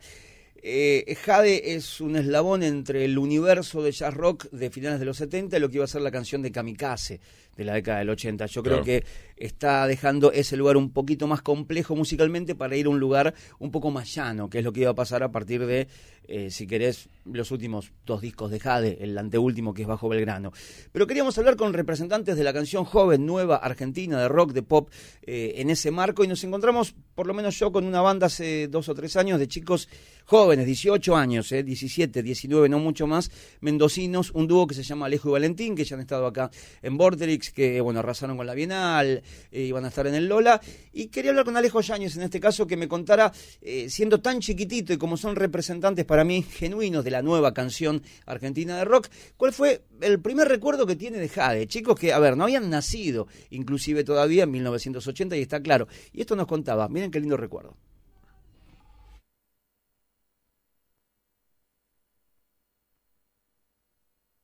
eh, 0.63 1.15
Jade 1.23 1.75
es 1.75 2.01
un 2.01 2.15
eslabón 2.15 2.63
entre 2.63 3.05
el 3.05 3.19
universo 3.19 3.83
de 3.83 3.91
jazz 3.91 4.15
rock 4.15 4.49
de 4.49 4.71
finales 4.71 4.99
de 4.99 5.05
los 5.05 5.17
70 5.17 5.55
y 5.55 5.59
lo 5.59 5.69
que 5.69 5.75
iba 5.75 5.85
a 5.85 5.87
ser 5.87 6.01
la 6.01 6.09
canción 6.09 6.41
de 6.41 6.51
Kamikaze 6.51 7.19
de 7.57 7.65
la 7.65 7.73
década 7.73 7.99
del 7.99 8.09
80. 8.09 8.45
Yo 8.45 8.63
creo 8.63 8.83
Claro. 8.83 8.85
que 8.85 9.03
está 9.35 9.85
dejando 9.87 10.31
ese 10.31 10.55
lugar 10.57 10.77
un 10.77 10.91
poquito 10.91 11.27
más 11.27 11.41
complejo 11.41 11.95
musicalmente 11.95 12.55
para 12.55 12.75
ir 12.75 12.85
a 12.85 12.89
un 12.89 12.99
lugar 12.99 13.33
un 13.59 13.71
poco 13.71 13.91
más 13.91 14.13
llano, 14.13 14.49
que 14.49 14.59
es 14.59 14.63
lo 14.63 14.71
que 14.73 14.81
iba 14.81 14.91
a 14.91 14.95
pasar 14.95 15.23
a 15.23 15.31
partir 15.31 15.65
de, 15.65 15.87
eh, 16.27 16.49
si 16.49 16.65
querés, 16.67 17.09
los 17.25 17.51
últimos 17.51 17.91
dos 18.05 18.21
discos 18.21 18.49
de 18.51 18.59
Jade, 18.59 18.97
el 19.01 19.17
anteúltimo 19.17 19.73
que 19.73 19.83
es 19.83 19.87
Bajo 19.87 20.09
Belgrano. 20.09 20.51
Pero 20.91 21.05
queríamos 21.07 21.37
hablar 21.37 21.55
con 21.55 21.73
representantes 21.73 22.35
de 22.37 22.43
la 22.43 22.53
canción 22.53 22.83
joven, 22.85 23.25
nueva, 23.25 23.57
argentina, 23.57 24.19
de 24.19 24.27
rock, 24.27 24.53
de 24.53 24.63
pop, 24.63 24.89
eh, 25.21 25.53
en 25.57 25.69
ese 25.69 25.91
marco 25.91 26.23
y 26.23 26.27
nos 26.27 26.43
encontramos, 26.43 26.95
por 27.15 27.27
lo 27.27 27.33
menos 27.33 27.57
yo, 27.59 27.71
con 27.71 27.85
una 27.85 28.01
banda 28.01 28.27
hace 28.27 28.67
dos 28.67 28.89
o 28.89 28.95
tres 28.95 29.15
años 29.17 29.39
de 29.39 29.47
chicos 29.47 29.87
jóvenes, 30.25 30.65
18 30.65 31.15
años, 31.15 31.51
eh, 31.51 31.63
17, 31.63 32.21
19, 32.23 32.67
no 32.69 32.79
mucho 32.79 33.07
más, 33.07 33.31
mendocinos, 33.61 34.31
un 34.31 34.47
dúo 34.47 34.67
que 34.67 34.75
se 34.75 34.83
llama 34.83 35.05
Alejo 35.05 35.29
y 35.29 35.31
Valentín, 35.33 35.75
que 35.75 35.83
ya 35.85 35.95
han 35.95 36.01
estado 36.01 36.25
acá 36.27 36.49
en 36.81 36.97
Borderix, 36.97 37.46
Que 37.51 37.81
bueno, 37.81 37.99
arrasaron 37.99 38.37
con 38.37 38.45
la 38.45 38.53
Bienal, 38.53 39.23
eh, 39.51 39.61
iban 39.61 39.85
a 39.85 39.89
estar 39.89 40.07
en 40.07 40.15
el 40.15 40.27
Lola. 40.27 40.61
Y 40.93 41.07
quería 41.07 41.31
hablar 41.31 41.45
con 41.45 41.57
Alejo 41.57 41.81
Yáñez 41.81 42.15
en 42.17 42.23
este 42.23 42.39
caso, 42.39 42.67
que 42.67 42.77
me 42.77 42.87
contara, 42.87 43.31
eh, 43.61 43.89
siendo 43.89 44.19
tan 44.19 44.39
chiquitito 44.39 44.93
y 44.93 44.97
como 44.97 45.17
son 45.17 45.35
representantes 45.35 46.05
para 46.05 46.23
mí 46.23 46.43
genuinos 46.43 47.03
de 47.03 47.11
la 47.11 47.21
nueva 47.21 47.53
canción 47.53 48.01
argentina 48.25 48.77
de 48.77 48.85
rock, 48.85 49.07
¿cuál 49.37 49.53
fue 49.53 49.83
el 50.01 50.19
primer 50.19 50.47
recuerdo 50.47 50.85
que 50.85 50.95
tiene 50.95 51.17
de 51.17 51.29
Jade? 51.29 51.67
Chicos 51.67 51.99
que, 51.99 52.13
a 52.13 52.19
ver, 52.19 52.35
no 52.35 52.45
habían 52.45 52.69
nacido, 52.69 53.27
inclusive 53.49 54.03
todavía 54.03 54.43
en 54.43 54.51
1980, 54.51 55.37
y 55.37 55.41
está 55.41 55.61
claro. 55.61 55.87
Y 56.13 56.21
esto 56.21 56.35
nos 56.35 56.47
contaba, 56.47 56.87
miren 56.89 57.11
qué 57.11 57.19
lindo 57.19 57.37
recuerdo. 57.37 57.75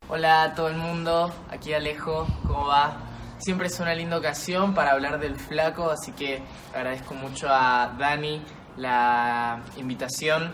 Hola 0.09 0.43
a 0.43 0.53
todo 0.53 0.67
el 0.67 0.75
mundo, 0.75 1.33
aquí 1.49 1.73
Alejo, 1.73 2.27
¿cómo 2.45 2.67
va? 2.67 2.97
Siempre 3.37 3.67
es 3.67 3.79
una 3.79 3.95
linda 3.95 4.17
ocasión 4.17 4.73
para 4.73 4.91
hablar 4.91 5.17
del 5.17 5.37
flaco, 5.37 5.89
así 5.89 6.11
que 6.11 6.43
agradezco 6.75 7.13
mucho 7.13 7.47
a 7.49 7.95
Dani 7.97 8.41
la 8.75 9.61
invitación. 9.77 10.51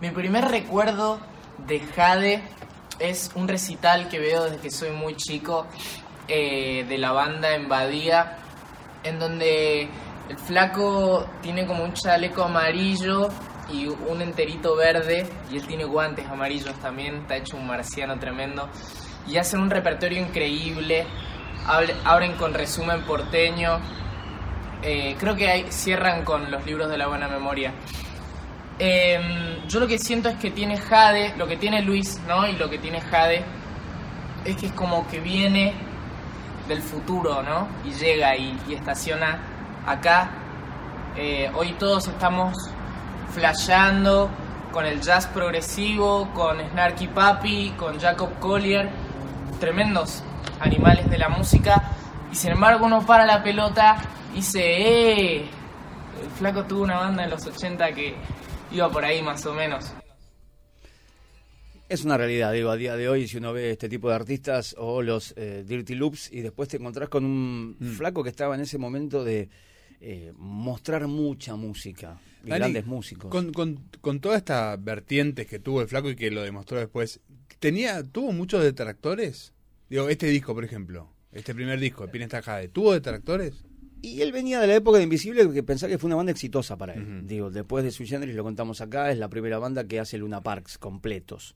Mi 0.00 0.10
primer 0.10 0.44
recuerdo 0.44 1.18
de 1.66 1.80
Jade 1.80 2.42
es 3.00 3.32
un 3.34 3.48
recital 3.48 4.08
que 4.08 4.20
veo 4.20 4.44
desde 4.44 4.58
que 4.58 4.70
soy 4.70 4.90
muy 4.90 5.16
chico 5.16 5.66
eh, 6.28 6.86
de 6.88 6.98
la 6.98 7.10
banda 7.10 7.52
en 7.56 7.68
Badía, 7.68 8.38
en 9.02 9.18
donde 9.18 9.88
el 10.28 10.38
flaco 10.38 11.26
tiene 11.42 11.66
como 11.66 11.82
un 11.82 11.94
chaleco 11.94 12.44
amarillo 12.44 13.28
y 13.72 13.86
un 13.86 14.22
enterito 14.22 14.76
verde 14.76 15.26
y 15.50 15.56
él 15.56 15.66
tiene 15.66 15.84
guantes 15.84 16.26
amarillos 16.26 16.74
también, 16.80 17.16
está 17.16 17.36
hecho 17.36 17.56
un 17.56 17.66
marciano 17.66 18.18
tremendo 18.18 18.68
y 19.26 19.36
hacen 19.36 19.60
un 19.60 19.70
repertorio 19.70 20.20
increíble, 20.20 21.06
abren 22.04 22.32
con 22.32 22.54
resumen 22.54 23.02
porteño, 23.02 23.78
eh, 24.82 25.14
creo 25.18 25.36
que 25.36 25.48
hay, 25.48 25.66
cierran 25.70 26.24
con 26.24 26.50
los 26.50 26.64
libros 26.64 26.88
de 26.88 26.98
la 26.98 27.06
buena 27.06 27.28
memoria. 27.28 27.72
Em, 28.78 29.66
yo 29.68 29.78
lo 29.78 29.86
que 29.86 29.98
siento 29.98 30.30
es 30.30 30.36
que 30.36 30.50
tiene 30.50 30.78
Jade, 30.78 31.34
lo 31.36 31.46
que 31.46 31.58
tiene 31.58 31.82
Luis, 31.82 32.18
¿no? 32.26 32.48
Y 32.48 32.52
lo 32.52 32.70
que 32.70 32.78
tiene 32.78 33.00
Jade 33.00 33.44
es 34.44 34.56
que 34.56 34.66
es 34.66 34.72
como 34.72 35.06
que 35.08 35.20
viene 35.20 35.74
del 36.66 36.80
futuro, 36.80 37.42
¿no? 37.42 37.68
Y 37.84 37.92
llega 37.92 38.34
y, 38.36 38.58
estaciona 38.70 39.38
acá. 39.86 40.30
Eh, 41.16 41.50
hoy 41.54 41.72
todos 41.74 42.08
estamos 42.08 42.70
flasheando 43.32 44.30
con 44.72 44.86
el 44.86 45.00
jazz 45.00 45.26
progresivo, 45.26 46.30
con 46.32 46.58
Snarky 46.60 47.08
Papi, 47.08 47.74
con 47.76 47.98
Jacob 47.98 48.38
Collier, 48.38 48.88
tremendos 49.58 50.22
animales 50.60 51.08
de 51.10 51.18
la 51.18 51.28
música, 51.28 51.82
y 52.30 52.36
sin 52.36 52.52
embargo 52.52 52.86
uno 52.86 53.04
para 53.04 53.26
la 53.26 53.42
pelota 53.42 53.96
y 54.32 54.36
dice, 54.36 54.60
¡eh! 54.62 55.36
El 56.22 56.30
flaco 56.36 56.64
tuvo 56.64 56.82
una 56.82 56.98
banda 56.98 57.24
en 57.24 57.30
los 57.30 57.46
80 57.46 57.92
que 57.92 58.14
iba 58.72 58.90
por 58.90 59.04
ahí 59.04 59.22
más 59.22 59.44
o 59.46 59.54
menos. 59.54 59.92
Es 61.88 62.04
una 62.04 62.16
realidad, 62.16 62.52
digo, 62.52 62.70
a 62.70 62.76
día 62.76 62.94
de 62.94 63.08
hoy, 63.08 63.26
si 63.26 63.38
uno 63.38 63.52
ve 63.52 63.72
este 63.72 63.88
tipo 63.88 64.08
de 64.08 64.14
artistas 64.14 64.76
o 64.78 65.02
los 65.02 65.34
eh, 65.36 65.64
Dirty 65.66 65.96
Loops 65.96 66.30
y 66.32 66.40
después 66.40 66.68
te 66.68 66.76
encontrás 66.76 67.08
con 67.08 67.24
un 67.24 67.76
mm. 67.80 67.92
flaco 67.96 68.22
que 68.22 68.28
estaba 68.28 68.54
en 68.54 68.60
ese 68.60 68.78
momento 68.78 69.24
de 69.24 69.48
eh, 70.00 70.32
mostrar 70.36 71.06
mucha 71.06 71.56
música 71.56 72.18
grandes 72.42 72.86
músicos. 72.86 73.30
Con, 73.30 73.52
con, 74.00 74.20
toda 74.20 74.36
esta 74.36 74.76
vertientes 74.76 75.46
que 75.46 75.58
tuvo 75.58 75.82
el 75.82 75.88
flaco 75.88 76.10
y 76.10 76.16
que 76.16 76.30
lo 76.30 76.42
demostró 76.42 76.78
después, 76.78 77.20
tenía 77.58 78.02
¿tuvo 78.02 78.32
muchos 78.32 78.62
detractores? 78.62 79.52
Digo, 79.88 80.08
este 80.08 80.28
disco, 80.28 80.54
por 80.54 80.64
ejemplo, 80.64 81.10
este 81.32 81.54
primer 81.54 81.78
disco, 81.80 82.06
Pinesta 82.08 82.42
Jade, 82.42 82.68
¿tuvo 82.68 82.92
detractores? 82.92 83.64
Y 84.02 84.22
él 84.22 84.32
venía 84.32 84.60
de 84.60 84.66
la 84.66 84.76
época 84.76 84.98
de 84.98 85.04
Invisible 85.04 85.50
que 85.52 85.62
pensaba 85.62 85.90
que 85.90 85.98
fue 85.98 86.08
una 86.08 86.16
banda 86.16 86.32
exitosa 86.32 86.76
para 86.76 86.94
él. 86.94 87.26
Digo, 87.26 87.50
después 87.50 87.84
de 87.84 87.90
su 87.90 88.02
y 88.04 88.32
lo 88.32 88.42
contamos 88.42 88.80
acá, 88.80 89.10
es 89.10 89.18
la 89.18 89.28
primera 89.28 89.58
banda 89.58 89.84
que 89.84 90.00
hace 90.00 90.16
Luna 90.16 90.42
Parks 90.42 90.78
completos. 90.78 91.54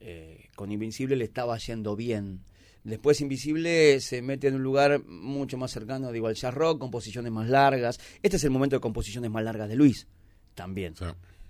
Eh, 0.00 0.48
con 0.56 0.72
Invisible 0.72 1.14
le 1.14 1.24
estaba 1.24 1.56
yendo 1.58 1.94
bien. 1.94 2.40
Después 2.84 3.22
Invisible 3.22 3.98
se 4.00 4.20
mete 4.20 4.48
en 4.48 4.56
un 4.56 4.62
lugar 4.62 5.02
mucho 5.06 5.56
más 5.56 5.70
cercano, 5.70 6.12
digo, 6.12 6.26
al 6.26 6.34
jazz 6.34 6.52
rock, 6.52 6.78
composiciones 6.78 7.32
más 7.32 7.48
largas. 7.48 7.98
Este 8.22 8.36
es 8.36 8.44
el 8.44 8.50
momento 8.50 8.76
de 8.76 8.80
composiciones 8.80 9.30
más 9.30 9.42
largas 9.42 9.70
de 9.70 9.76
Luis 9.76 10.06
también. 10.54 10.94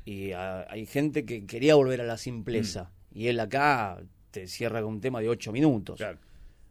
Y 0.05 0.33
ah, 0.33 0.65
hay 0.71 0.87
gente 0.87 1.25
que 1.25 1.45
quería 1.45 1.75
volver 1.75 2.01
a 2.01 2.05
la 2.05 2.19
simpleza. 2.19 2.93
Mm. 3.11 3.19
Y 3.19 3.27
él 3.29 3.41
acá 3.41 3.99
te 4.31 4.47
cierra 4.47 4.81
con 4.81 4.95
un 4.95 5.01
tema 5.01 5.21
de 5.21 5.29
ocho 5.29 5.53
minutos. 5.53 6.01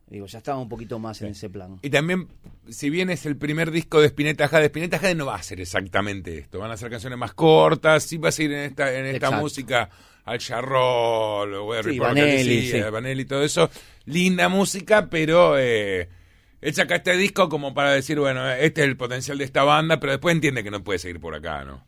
Digo, 0.07 0.27
ya 0.27 0.37
estaba 0.37 0.59
un 0.59 0.69
poquito 0.69 0.99
más 0.99 1.21
en 1.21 1.29
ese 1.29 1.49
plan. 1.49 1.79
Y 1.81 1.89
también, 1.89 2.27
si 2.69 2.89
bien 2.89 3.09
es 3.09 3.25
el 3.25 3.35
primer 3.35 3.71
disco 3.71 3.99
de 3.99 4.07
Spinetta 4.07 4.47
Jade, 4.47 4.65
Spinetta 4.65 4.99
Jade 4.99 5.15
no 5.15 5.25
va 5.25 5.35
a 5.35 5.43
ser 5.43 5.59
exactamente 5.59 6.37
esto. 6.37 6.59
Van 6.59 6.71
a 6.71 6.77
ser 6.77 6.89
canciones 6.89 7.17
más 7.17 7.33
cortas, 7.33 8.03
sí 8.03 8.17
va 8.17 8.29
a 8.29 8.31
ser 8.31 8.51
en 8.51 8.59
esta, 8.59 8.93
en 8.93 9.05
esta 9.07 9.31
música 9.31 9.89
al 10.25 10.39
charrol, 10.39 11.83
sí, 11.83 11.99
Vanelli, 11.99 13.21
y 13.21 13.25
todo 13.25 13.43
eso. 13.43 13.69
Linda 14.05 14.49
música, 14.49 15.09
pero 15.09 15.57
eh, 15.57 16.07
él 16.61 16.73
saca 16.73 16.95
este 16.95 17.17
disco 17.17 17.49
como 17.49 17.73
para 17.73 17.91
decir, 17.91 18.19
bueno, 18.19 18.49
este 18.51 18.81
es 18.81 18.87
el 18.87 18.97
potencial 18.97 19.37
de 19.37 19.43
esta 19.43 19.63
banda, 19.63 19.99
pero 19.99 20.13
después 20.13 20.33
entiende 20.33 20.63
que 20.63 20.71
no 20.71 20.83
puede 20.83 20.99
seguir 20.99 21.19
por 21.19 21.35
acá, 21.35 21.65
¿no? 21.65 21.83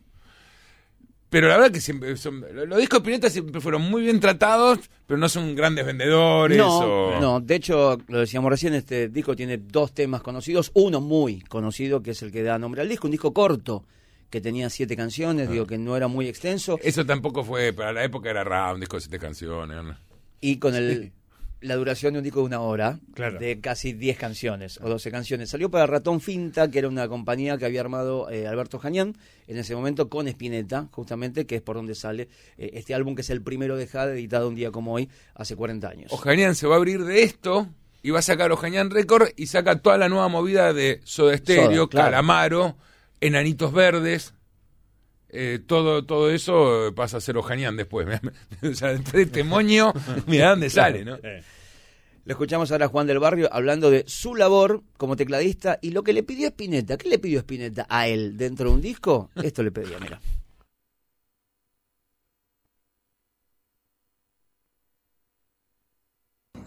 Pero 1.28 1.48
la 1.48 1.56
verdad 1.56 1.72
que 1.72 1.80
siempre 1.80 2.16
son, 2.16 2.44
los 2.66 2.78
discos 2.78 3.00
de 3.00 3.04
Pineta 3.04 3.28
siempre 3.28 3.60
fueron 3.60 3.82
muy 3.82 4.02
bien 4.02 4.20
tratados, 4.20 4.78
pero 5.06 5.18
no 5.18 5.28
son 5.28 5.56
grandes 5.56 5.84
vendedores. 5.84 6.56
No, 6.56 7.20
no, 7.20 7.40
de 7.40 7.56
hecho, 7.56 7.98
lo 8.06 8.20
decíamos 8.20 8.50
recién, 8.50 8.74
este 8.74 9.08
disco 9.08 9.34
tiene 9.34 9.58
dos 9.58 9.92
temas 9.92 10.22
conocidos, 10.22 10.70
uno 10.74 11.00
muy 11.00 11.40
conocido, 11.40 12.00
que 12.00 12.12
es 12.12 12.22
el 12.22 12.30
que 12.30 12.42
da 12.42 12.58
nombre 12.58 12.80
al 12.80 12.88
disco, 12.88 13.08
un 13.08 13.10
disco 13.10 13.32
corto, 13.32 13.84
que 14.30 14.40
tenía 14.40 14.70
siete 14.70 14.96
canciones, 14.96 15.50
digo 15.50 15.66
que 15.66 15.78
no 15.78 15.96
era 15.96 16.08
muy 16.08 16.28
extenso. 16.28 16.78
Eso 16.82 17.04
tampoco 17.06 17.44
fue, 17.44 17.72
para 17.72 17.92
la 17.92 18.04
época 18.04 18.30
era 18.30 18.44
raro, 18.44 18.74
un 18.74 18.80
disco 18.80 18.96
de 18.96 19.02
siete 19.02 19.18
canciones. 19.18 19.96
Y 20.40 20.58
con 20.58 20.74
el 20.74 21.12
la 21.60 21.76
duración 21.76 22.12
de 22.12 22.18
un 22.18 22.24
disco 22.24 22.40
de 22.40 22.46
una 22.46 22.60
hora, 22.60 22.98
de 23.16 23.60
casi 23.60 23.92
10 23.92 24.18
canciones 24.18 24.78
o 24.82 24.88
12 24.88 25.10
canciones. 25.10 25.50
Salió 25.50 25.70
para 25.70 25.86
Ratón 25.86 26.20
Finta, 26.20 26.70
que 26.70 26.78
era 26.78 26.88
una 26.88 27.08
compañía 27.08 27.56
que 27.56 27.64
había 27.64 27.80
armado 27.80 28.30
eh, 28.30 28.46
Alberto 28.46 28.78
Jañán 28.78 29.16
en 29.46 29.58
ese 29.58 29.74
momento 29.74 30.08
con 30.08 30.28
Spinetta, 30.28 30.88
justamente, 30.90 31.46
que 31.46 31.56
es 31.56 31.62
por 31.62 31.76
donde 31.76 31.94
sale 31.94 32.28
eh, 32.58 32.70
este 32.74 32.94
álbum, 32.94 33.14
que 33.14 33.22
es 33.22 33.30
el 33.30 33.42
primero 33.42 33.76
de 33.76 33.86
Jade, 33.86 34.12
editado 34.12 34.48
un 34.48 34.54
día 34.54 34.70
como 34.70 34.92
hoy, 34.92 35.08
hace 35.34 35.56
40 35.56 35.88
años. 35.88 36.12
Ojañán 36.12 36.54
se 36.54 36.66
va 36.66 36.74
a 36.74 36.78
abrir 36.78 37.04
de 37.04 37.22
esto 37.22 37.68
y 38.02 38.10
va 38.10 38.18
a 38.18 38.22
sacar 38.22 38.52
Ojañán 38.52 38.90
Record 38.90 39.28
y 39.36 39.46
saca 39.46 39.80
toda 39.80 39.98
la 39.98 40.08
nueva 40.08 40.28
movida 40.28 40.72
de 40.72 41.00
Soda 41.04 41.36
Stereo, 41.36 41.88
Calamaro, 41.88 42.76
Enanitos 43.20 43.72
Verdes, 43.72 44.34
eh, 45.28 45.58
todo, 45.66 46.04
todo 46.04 46.30
eso 46.30 46.92
pasa 46.94 47.18
a 47.18 47.20
ser 47.20 47.36
Ojañán 47.36 47.76
después. 47.76 48.06
o 48.62 48.74
sea, 48.74 48.92
este 48.92 49.44
moño, 49.44 49.92
mira 50.26 50.50
dónde 50.50 50.70
sale, 50.70 51.04
¿no? 51.04 51.18
Lo 52.26 52.32
escuchamos 52.32 52.72
ahora 52.72 52.86
a 52.86 52.88
Juan 52.88 53.06
del 53.06 53.20
Barrio 53.20 53.48
hablando 53.52 53.88
de 53.88 54.02
su 54.08 54.34
labor 54.34 54.82
como 54.96 55.14
tecladista 55.14 55.78
y 55.80 55.90
lo 55.90 56.02
que 56.02 56.12
le 56.12 56.24
pidió 56.24 56.48
Spinetta. 56.48 56.96
¿Qué 56.96 57.08
le 57.08 57.20
pidió 57.20 57.38
Spinetta 57.38 57.86
a 57.88 58.08
él 58.08 58.36
dentro 58.36 58.68
de 58.68 58.74
un 58.74 58.80
disco? 58.80 59.30
Esto 59.36 59.62
le 59.62 59.70
pedía, 59.70 59.98
mira. 60.00 60.20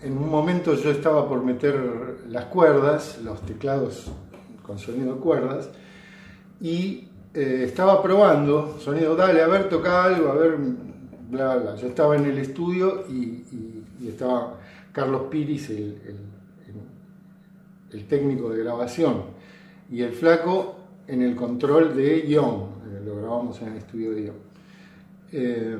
En 0.02 0.18
un 0.18 0.30
momento 0.30 0.76
yo 0.76 0.92
estaba 0.92 1.28
por 1.28 1.44
meter 1.44 1.76
las 2.30 2.46
cuerdas, 2.46 3.20
los 3.22 3.46
teclados 3.46 4.06
con 4.64 4.80
sonido 4.80 5.16
de 5.16 5.20
cuerdas, 5.20 5.70
y 6.62 7.08
eh, 7.34 7.64
estaba 7.66 8.02
probando 8.02 8.78
sonido, 8.80 9.16
dale, 9.16 9.42
a 9.42 9.48
ver, 9.48 9.70
toca 9.70 10.04
algo, 10.04 10.30
a 10.30 10.36
ver, 10.36 10.58
bla, 11.30 11.56
bla. 11.58 11.76
Yo 11.76 11.88
estaba 11.88 12.16
en 12.16 12.26
el 12.26 12.38
estudio 12.38 13.06
y, 13.10 13.44
estaba 14.08 14.56
Carlos 14.92 15.24
Piris, 15.30 15.70
el, 15.70 15.98
el, 17.92 18.08
técnico 18.08 18.50
de 18.50 18.64
grabación, 18.64 19.24
y 19.92 20.02
el 20.02 20.12
flaco 20.14 20.76
en 21.08 21.22
el 21.22 21.36
control 21.36 21.96
de 21.96 22.22
guion, 22.22 22.70
eh, 22.86 23.02
lo 23.06 23.18
grabamos 23.18 23.62
en 23.62 23.68
el 23.70 23.78
estudio 23.78 24.12
de 24.12 24.22
guion. 24.22 24.36
Eh, 25.32 25.78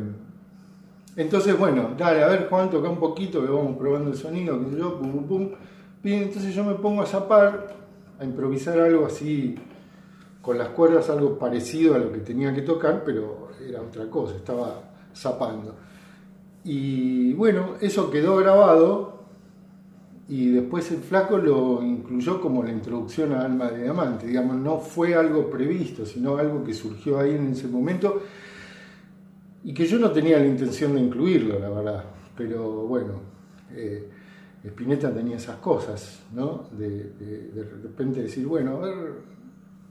entonces, 1.16 1.58
bueno, 1.58 1.96
dale, 1.98 2.24
a 2.24 2.28
ver 2.28 2.48
Juan, 2.50 2.70
toca 2.70 2.90
un 2.90 3.00
poquito, 3.00 3.44
que 3.44 3.52
vamos 3.52 3.78
probando 3.78 4.12
el 4.12 4.18
sonido, 4.18 4.60
que 4.60 4.78
yo, 4.78 5.00
pum, 5.00 5.12
pum, 5.12 5.28
pum. 5.28 5.50
Entonces 6.04 6.54
yo 6.54 6.64
me 6.64 6.76
pongo 6.76 7.02
a 7.02 7.06
zapar, 7.06 7.76
a 8.20 8.24
improvisar 8.24 8.80
algo 8.80 9.06
así 9.08 9.56
con 10.42 10.58
las 10.58 10.70
cuerdas 10.70 11.10
algo 11.10 11.38
parecido 11.38 11.96
a 11.96 11.98
lo 11.98 12.12
que 12.12 12.20
tenía 12.20 12.54
que 12.54 12.62
tocar, 12.62 13.04
pero 13.06 13.50
era 13.68 13.82
otra 13.82 14.10
cosa, 14.10 14.36
estaba 14.36 14.82
zapando. 15.16 15.76
Y 16.64 17.34
bueno, 17.34 17.76
eso 17.82 18.10
quedó 18.10 18.38
grabado 18.38 19.20
y 20.28 20.52
después 20.52 20.92
el 20.92 21.00
flaco 21.00 21.38
lo 21.38 21.82
incluyó 21.82 22.40
como 22.40 22.64
la 22.64 22.72
introducción 22.72 23.34
a 23.34 23.42
Alma 23.42 23.72
de 23.72 23.84
Diamante. 23.84 24.28
Digamos, 24.28 24.58
no 24.58 24.78
fue 24.78 25.16
algo 25.16 25.50
previsto, 25.50 26.06
sino 26.06 26.38
algo 26.38 26.64
que 26.64 26.74
surgió 26.74 27.20
ahí 27.20 27.32
en 27.32 27.52
ese 27.52 27.68
momento 27.68 28.22
y 29.64 29.74
que 29.74 29.86
yo 29.86 30.00
no 30.00 30.12
tenía 30.12 30.38
la 30.40 30.46
intención 30.46 30.94
de 30.94 31.02
incluirlo, 31.02 31.60
la 31.60 31.70
verdad. 31.70 32.04
Pero 32.38 32.86
bueno, 32.88 33.14
eh, 33.72 34.08
Spinetta 34.64 35.14
tenía 35.14 35.38
esas 35.38 35.58
cosas, 35.58 36.22
¿no? 36.34 36.68
De, 36.72 37.12
de, 37.20 37.64
repente 37.64 38.22
decir, 38.22 38.46
bueno, 38.46 38.78
a 38.78 38.80
ver, 38.82 38.96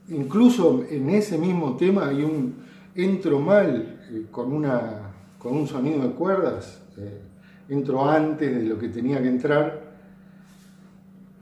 incluso 0.09 0.85
en 0.89 1.09
ese 1.09 1.37
mismo 1.37 1.75
tema 1.77 2.07
hay 2.07 2.23
un 2.23 2.55
entro 2.95 3.39
mal 3.39 3.99
eh, 4.11 4.25
con, 4.31 4.51
una, 4.51 5.11
con 5.37 5.55
un 5.55 5.67
sonido 5.67 6.01
de 6.01 6.13
cuerdas, 6.13 6.81
eh, 6.97 7.21
entro 7.69 8.09
antes 8.09 8.53
de 8.53 8.63
lo 8.63 8.77
que 8.77 8.89
tenía 8.89 9.21
que 9.21 9.27
entrar, 9.27 9.89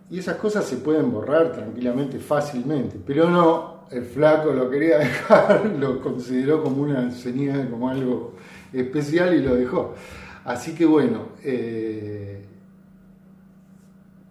y 0.09 0.19
esas 0.19 0.37
cosas 0.37 0.65
se 0.65 0.77
pueden 0.77 1.11
borrar 1.11 1.51
tranquilamente, 1.51 2.19
fácilmente, 2.19 2.97
pero 3.05 3.29
no, 3.29 3.77
el 3.91 4.05
flaco 4.05 4.51
lo 4.51 4.69
quería 4.69 4.97
dejar, 4.99 5.65
lo 5.79 6.01
consideró 6.01 6.63
como 6.63 6.81
una 6.83 7.11
señal, 7.11 7.69
como 7.69 7.89
algo 7.89 8.33
especial 8.73 9.33
y 9.35 9.41
lo 9.41 9.55
dejó. 9.55 9.93
Así 10.45 10.73
que 10.73 10.85
bueno, 10.85 11.29
eh, 11.43 12.45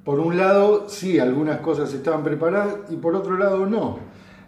por 0.04 0.20
un 0.20 0.36
lado, 0.36 0.88
sí, 0.88 1.18
algunas 1.18 1.60
cosas 1.60 1.92
estaban 1.92 2.22
preparadas 2.22 2.76
y 2.90 2.96
por 2.96 3.14
otro 3.14 3.36
lado, 3.36 3.66
no. 3.66 3.98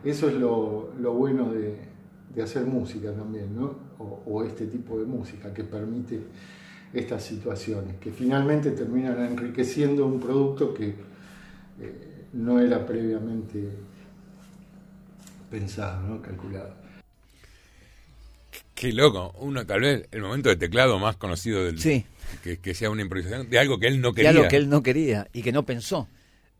Eso 0.08 0.28
es 0.28 0.34
lo, 0.36 1.12
bueno 1.12 1.52
de, 1.52 2.42
hacer 2.42 2.64
música 2.64 3.12
también, 3.12 3.54
¿no? 3.54 3.76
O, 3.98 4.42
este 4.42 4.66
tipo 4.66 4.98
de 4.98 5.04
música 5.04 5.52
que 5.52 5.64
permite 5.64 6.20
estas 6.94 7.22
situaciones, 7.22 7.96
que 7.96 8.10
finalmente 8.10 8.70
terminan 8.70 9.20
enriqueciendo 9.20 10.06
un 10.06 10.18
producto 10.18 10.72
que 10.72 10.94
eh, 11.80 12.26
no 12.32 12.58
era 12.58 12.86
previamente 12.86 13.68
pensado, 15.50 16.08
¿no? 16.08 16.22
calculado. 16.22 16.72
Qué 18.74 18.92
loco, 18.92 19.34
uno 19.40 19.66
tal 19.66 19.80
vez 19.82 20.08
el 20.10 20.22
momento 20.22 20.48
de 20.48 20.56
teclado 20.56 20.98
más 20.98 21.16
conocido 21.16 21.64
del, 21.64 21.78
sí 21.78 22.06
que, 22.62 22.74
sea 22.74 22.88
una 22.90 23.02
improvisación 23.02 23.50
de 23.50 23.58
algo 23.58 23.78
que 23.78 23.88
él 23.88 24.00
no 24.00 24.12
quería. 24.12 24.32
De 24.32 24.38
algo 24.38 24.48
que 24.48 24.56
él 24.56 24.68
no 24.68 24.82
quería 24.82 25.28
y 25.32 25.42
que 25.42 25.52
no 25.52 25.66
pensó 25.66 26.08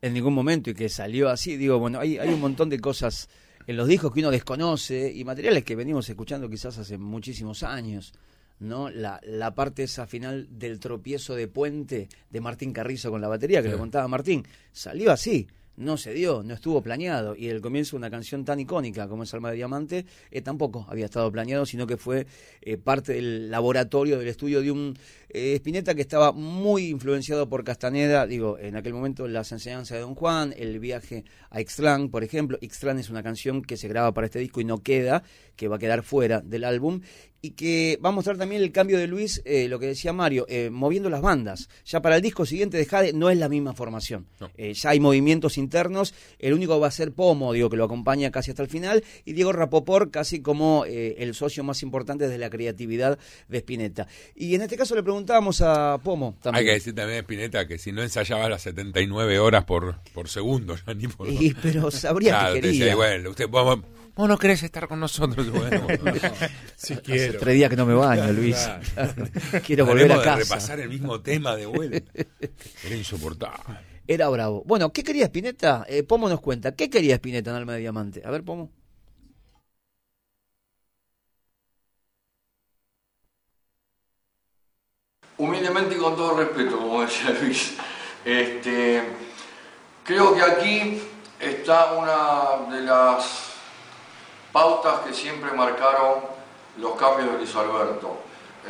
en 0.01 0.13
ningún 0.13 0.33
momento 0.33 0.69
y 0.69 0.73
que 0.73 0.89
salió 0.89 1.29
así. 1.29 1.57
Digo, 1.57 1.79
bueno, 1.79 1.99
hay, 1.99 2.17
hay 2.17 2.29
un 2.29 2.41
montón 2.41 2.69
de 2.69 2.79
cosas 2.79 3.29
en 3.67 3.77
los 3.77 3.87
discos 3.87 4.13
que 4.13 4.19
uno 4.19 4.31
desconoce 4.31 5.11
y 5.13 5.23
materiales 5.23 5.63
que 5.63 5.75
venimos 5.75 6.09
escuchando 6.09 6.49
quizás 6.49 6.77
hace 6.77 6.97
muchísimos 6.97 7.63
años. 7.63 8.13
¿no? 8.59 8.89
La, 8.89 9.21
la 9.23 9.55
parte 9.55 9.83
esa 9.83 10.05
final 10.05 10.47
del 10.51 10.79
tropiezo 10.79 11.35
de 11.35 11.47
puente 11.47 12.09
de 12.29 12.41
Martín 12.41 12.73
Carrizo 12.73 13.09
con 13.09 13.21
la 13.21 13.27
batería, 13.27 13.61
que 13.61 13.69
lo 13.69 13.77
contaba 13.77 14.07
Martín, 14.07 14.45
salió 14.71 15.11
así 15.11 15.47
no 15.79 15.97
se 15.97 16.13
dio, 16.13 16.43
no 16.43 16.53
estuvo 16.53 16.81
planeado. 16.83 17.35
Y 17.35 17.47
el 17.47 17.61
comienzo 17.61 17.91
de 17.91 17.97
una 17.99 18.11
canción 18.11 18.45
tan 18.45 18.59
icónica 18.59 19.07
como 19.07 19.23
es 19.23 19.33
Alma 19.33 19.49
de 19.49 19.55
Diamante 19.55 20.05
eh, 20.29 20.41
tampoco 20.41 20.85
había 20.89 21.05
estado 21.05 21.31
planeado, 21.31 21.65
sino 21.65 21.87
que 21.87 21.97
fue 21.97 22.27
eh, 22.61 22.77
parte 22.77 23.13
del 23.13 23.49
laboratorio, 23.49 24.19
del 24.19 24.27
estudio 24.27 24.61
de 24.61 24.71
un 24.71 24.97
eh, 25.29 25.55
Spinetta 25.55 25.95
que 25.95 26.01
estaba 26.01 26.33
muy 26.33 26.87
influenciado 26.87 27.47
por 27.47 27.63
Castaneda, 27.63 28.27
digo, 28.27 28.59
en 28.59 28.75
aquel 28.75 28.93
momento 28.93 29.27
las 29.27 29.51
enseñanzas 29.51 29.97
de 29.97 30.01
Don 30.01 30.15
Juan, 30.15 30.53
el 30.57 30.79
viaje 30.79 31.23
a 31.49 31.61
Ixtlán, 31.61 32.09
por 32.09 32.23
ejemplo. 32.23 32.57
Ixtlán 32.61 32.99
es 32.99 33.09
una 33.09 33.23
canción 33.23 33.61
que 33.61 33.77
se 33.77 33.87
graba 33.87 34.13
para 34.13 34.25
este 34.25 34.39
disco 34.39 34.59
y 34.59 34.65
no 34.65 34.83
queda, 34.83 35.23
que 35.55 35.67
va 35.67 35.77
a 35.77 35.79
quedar 35.79 36.03
fuera 36.03 36.41
del 36.41 36.65
álbum 36.65 37.01
y 37.41 37.51
que 37.51 37.99
va 38.03 38.09
a 38.09 38.11
mostrar 38.11 38.37
también 38.37 38.61
el 38.61 38.71
cambio 38.71 38.97
de 38.97 39.07
Luis, 39.07 39.41
eh, 39.45 39.67
lo 39.67 39.79
que 39.79 39.87
decía 39.87 40.13
Mario, 40.13 40.45
eh, 40.49 40.69
moviendo 40.69 41.09
las 41.09 41.21
bandas. 41.21 41.69
Ya 41.85 42.01
para 42.01 42.17
el 42.17 42.21
disco 42.21 42.45
siguiente 42.45 42.77
de 42.77 42.85
Jade 42.85 43.13
no 43.13 43.29
es 43.29 43.37
la 43.37 43.49
misma 43.49 43.73
formación. 43.73 44.27
Eh, 44.57 44.73
ya 44.73 44.89
hay 44.89 44.99
movimientos 44.99 45.57
internos, 45.57 46.13
el 46.37 46.53
único 46.53 46.79
va 46.79 46.87
a 46.87 46.91
ser 46.91 47.11
Pomo, 47.13 47.53
digo, 47.53 47.69
que 47.69 47.77
lo 47.77 47.85
acompaña 47.85 48.31
casi 48.31 48.51
hasta 48.51 48.63
el 48.63 48.69
final, 48.69 49.03
y 49.25 49.33
Diego 49.33 49.51
Rapopor 49.51 50.11
casi 50.11 50.41
como 50.41 50.85
el 50.85 51.33
socio 51.33 51.63
más 51.63 51.81
importante 51.83 52.25
desde 52.25 52.37
la 52.37 52.49
creatividad 52.49 53.17
de 53.47 53.57
Spinetta. 53.59 54.07
Y 54.35 54.55
en 54.55 54.61
este 54.61 54.77
caso 54.77 54.95
le 54.95 55.03
preguntábamos 55.03 55.61
a 55.61 55.97
Pomo 56.03 56.37
también. 56.41 56.59
Hay 56.59 56.65
que 56.65 56.73
decir 56.73 56.95
también 56.95 57.19
a 57.19 57.21
Spinetta 57.21 57.67
que 57.67 57.77
si 57.77 57.91
no 57.91 58.01
ensayaba 58.01 58.49
las 58.49 58.63
79 58.63 59.39
horas 59.39 59.65
por, 59.65 59.99
por 60.13 60.27
segundo, 60.27 60.75
ni 60.95 61.07
por... 61.07 61.29
Y, 61.29 61.55
pero 61.61 61.89
sabría 61.91 62.53
que 62.53 62.61
quería. 62.61 62.95
bueno, 62.95 63.29
usted, 63.29 63.47
¿Vos 64.19 64.27
no 64.27 64.37
querés 64.37 64.61
estar 64.63 64.85
con 64.89 64.99
nosotros? 64.99 65.49
Bueno, 65.53 65.87
sí 66.75 66.97
quiero. 66.97 67.39
Tres 67.39 67.55
días 67.55 67.69
que 67.69 67.77
no 67.77 67.85
me 67.85 67.93
baño, 67.93 68.33
Luis. 68.33 68.69
quiero 69.65 69.85
volver 69.85 70.11
a 70.11 70.17
casa. 70.17 70.35
De 70.35 70.43
repasar 70.43 70.79
el 70.81 70.89
mismo 70.89 71.21
tema 71.21 71.55
de 71.55 71.65
vuelta. 71.65 72.11
Era 72.83 72.95
insoportable. 72.97 73.77
Era 74.05 74.27
bravo. 74.27 74.61
Bueno, 74.65 74.91
¿qué 74.91 75.05
quería 75.05 75.23
Spinetta? 75.27 75.85
Eh, 75.87 76.03
Pomo 76.03 76.27
nos 76.27 76.41
cuenta. 76.41 76.75
¿Qué 76.75 76.89
quería 76.89 77.15
Spinetta 77.15 77.51
en 77.51 77.55
Alma 77.55 77.73
de 77.75 77.79
Diamante? 77.79 78.21
A 78.25 78.29
ver, 78.29 78.43
Pomo. 78.43 78.69
Humildemente 85.37 85.95
y 85.95 85.97
con 85.97 86.17
todo 86.17 86.35
respeto, 86.35 86.77
como 86.77 87.03
decía 87.03 87.37
Luis, 87.41 87.77
este, 88.25 89.01
creo 90.03 90.35
que 90.35 90.41
aquí 90.41 91.01
está 91.39 91.93
una 91.93 92.75
de 92.75 92.81
las 92.81 93.48
pautas 94.51 95.01
que 95.01 95.13
siempre 95.13 95.51
marcaron 95.51 96.19
los 96.77 96.95
cambios 96.95 97.31
de 97.31 97.37
Luis 97.37 97.55
Alberto. 97.55 98.17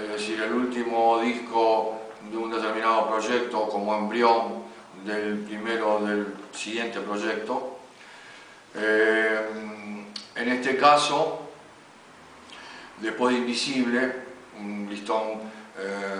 Es 0.01 0.09
decir, 0.09 0.41
el 0.41 0.53
último 0.53 1.19
disco 1.19 1.99
de 2.29 2.37
un 2.37 2.51
determinado 2.51 3.07
proyecto 3.09 3.67
como 3.69 3.95
embrión 3.95 4.63
del 5.05 5.39
primero 5.39 5.99
del 5.99 6.35
siguiente 6.51 6.99
proyecto. 6.99 7.77
Eh, 8.75 9.39
en 10.35 10.49
este 10.49 10.77
caso, 10.77 11.49
después 12.99 13.33
de 13.33 13.41
Invisible, 13.41 14.15
un 14.59 14.87
listón 14.89 15.41
eh, 15.77 16.15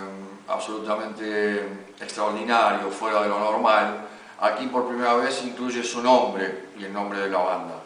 absolutamente 0.48 1.88
extraordinario, 2.00 2.90
fuera 2.90 3.22
de 3.22 3.30
lo 3.30 3.40
normal, 3.40 4.08
aquí 4.40 4.68
por 4.68 4.88
primera 4.88 5.16
vez 5.16 5.44
incluye 5.44 5.84
su 5.84 6.02
nombre 6.02 6.70
y 6.78 6.86
el 6.86 6.94
nombre 6.94 7.20
de 7.20 7.30
la 7.30 7.38
banda. 7.40 7.79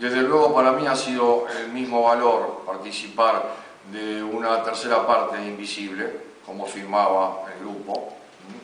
Desde 0.00 0.22
luego 0.22 0.54
para 0.54 0.72
mí 0.72 0.86
ha 0.86 0.96
sido 0.96 1.46
el 1.46 1.68
mismo 1.72 2.02
valor 2.02 2.62
participar 2.64 3.44
de 3.92 4.22
una 4.22 4.62
tercera 4.62 5.06
parte 5.06 5.36
Invisible, 5.36 6.10
como 6.46 6.64
firmaba 6.64 7.42
el 7.52 7.60
grupo, 7.60 8.14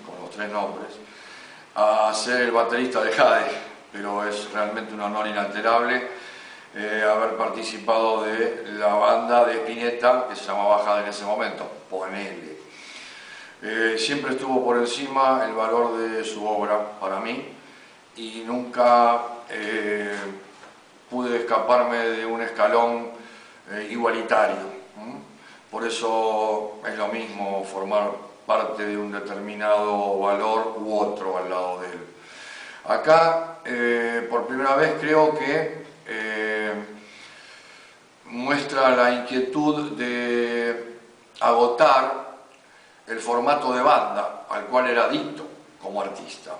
con 0.06 0.18
los 0.22 0.30
tres 0.34 0.50
nombres, 0.50 0.92
a 1.74 2.10
ser 2.14 2.40
el 2.40 2.52
baterista 2.52 3.02
de 3.02 3.12
Jade, 3.12 3.50
pero 3.92 4.26
es 4.26 4.50
realmente 4.50 4.94
un 4.94 5.02
honor 5.02 5.26
inalterable 5.26 6.08
eh, 6.74 7.04
haber 7.06 7.36
participado 7.36 8.24
de 8.24 8.72
la 8.78 8.94
banda 8.94 9.44
de 9.44 9.56
Spinetta, 9.56 10.28
que 10.30 10.36
se 10.36 10.46
llamaba 10.46 10.84
Jade 10.86 11.02
en 11.02 11.10
ese 11.10 11.26
momento, 11.26 11.70
ponele. 11.90 12.56
Eh, 13.60 13.96
siempre 13.98 14.32
estuvo 14.32 14.64
por 14.64 14.78
encima 14.78 15.44
el 15.46 15.52
valor 15.52 15.98
de 15.98 16.24
su 16.24 16.48
obra 16.48 16.92
para 16.98 17.20
mí 17.20 17.46
y 18.16 18.42
nunca... 18.46 19.20
Eh, 19.50 20.16
pude 21.10 21.38
escaparme 21.38 21.98
de 21.98 22.26
un 22.26 22.42
escalón 22.42 23.10
eh, 23.70 23.88
igualitario. 23.90 24.76
Por 25.70 25.84
eso 25.84 26.78
es 26.86 26.96
lo 26.96 27.08
mismo 27.08 27.64
formar 27.64 28.10
parte 28.46 28.86
de 28.86 28.96
un 28.96 29.12
determinado 29.12 30.18
valor 30.20 30.76
u 30.78 30.98
otro 30.98 31.36
al 31.36 31.50
lado 31.50 31.80
de 31.80 31.88
él. 31.88 31.98
Acá, 32.84 33.58
eh, 33.64 34.26
por 34.30 34.46
primera 34.46 34.76
vez, 34.76 34.94
creo 35.00 35.36
que 35.36 35.84
eh, 36.06 36.72
muestra 38.26 38.90
la 38.90 39.10
inquietud 39.12 39.92
de 39.92 40.98
agotar 41.40 42.26
el 43.06 43.18
formato 43.18 43.72
de 43.72 43.82
banda 43.82 44.46
al 44.48 44.66
cual 44.66 44.88
era 44.88 45.04
adicto 45.04 45.44
como 45.82 46.00
artista. 46.00 46.52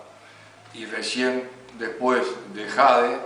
Y 0.74 0.84
recién 0.86 1.48
después 1.78 2.26
de 2.54 2.68
Jade, 2.68 3.18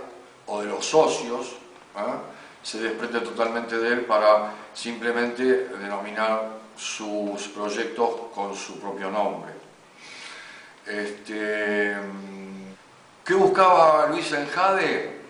o 0.51 0.61
de 0.61 0.67
los 0.67 0.85
socios, 0.85 1.55
¿ah? 1.95 2.17
se 2.61 2.79
desprende 2.79 3.21
totalmente 3.21 3.77
de 3.77 3.87
él 3.87 4.01
para 4.01 4.53
simplemente 4.73 5.43
denominar 5.79 6.59
sus 6.75 7.47
proyectos 7.47 8.09
con 8.35 8.53
su 8.53 8.79
propio 8.79 9.09
nombre. 9.09 9.53
Este, 10.85 11.95
¿Qué 13.23 13.33
buscaba 13.33 14.07
Luis 14.07 14.31
Enjade? 14.33 15.21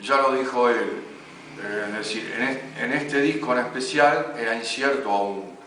Ya 0.00 0.18
lo 0.18 0.32
dijo 0.32 0.68
él. 0.68 1.02
Eh, 1.60 1.84
es 1.88 1.98
decir, 1.98 2.32
en 2.78 2.92
este 2.92 3.20
disco 3.20 3.52
en 3.52 3.58
especial 3.58 4.34
era 4.38 4.54
incierto 4.54 5.10
aún 5.10 5.57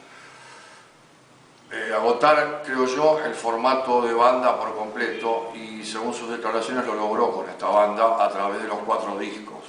eh, 1.71 1.93
agotar, 1.93 2.63
creo 2.65 2.85
yo, 2.85 3.19
el 3.23 3.33
formato 3.33 4.01
de 4.01 4.13
banda 4.13 4.59
por 4.59 4.75
completo 4.75 5.51
y 5.55 5.83
según 5.85 6.13
sus 6.13 6.29
declaraciones 6.29 6.85
lo 6.85 6.95
logró 6.95 7.31
con 7.31 7.49
esta 7.49 7.67
banda 7.67 8.23
a 8.23 8.29
través 8.29 8.61
de 8.61 8.67
los 8.67 8.79
cuatro 8.79 9.17
discos. 9.17 9.63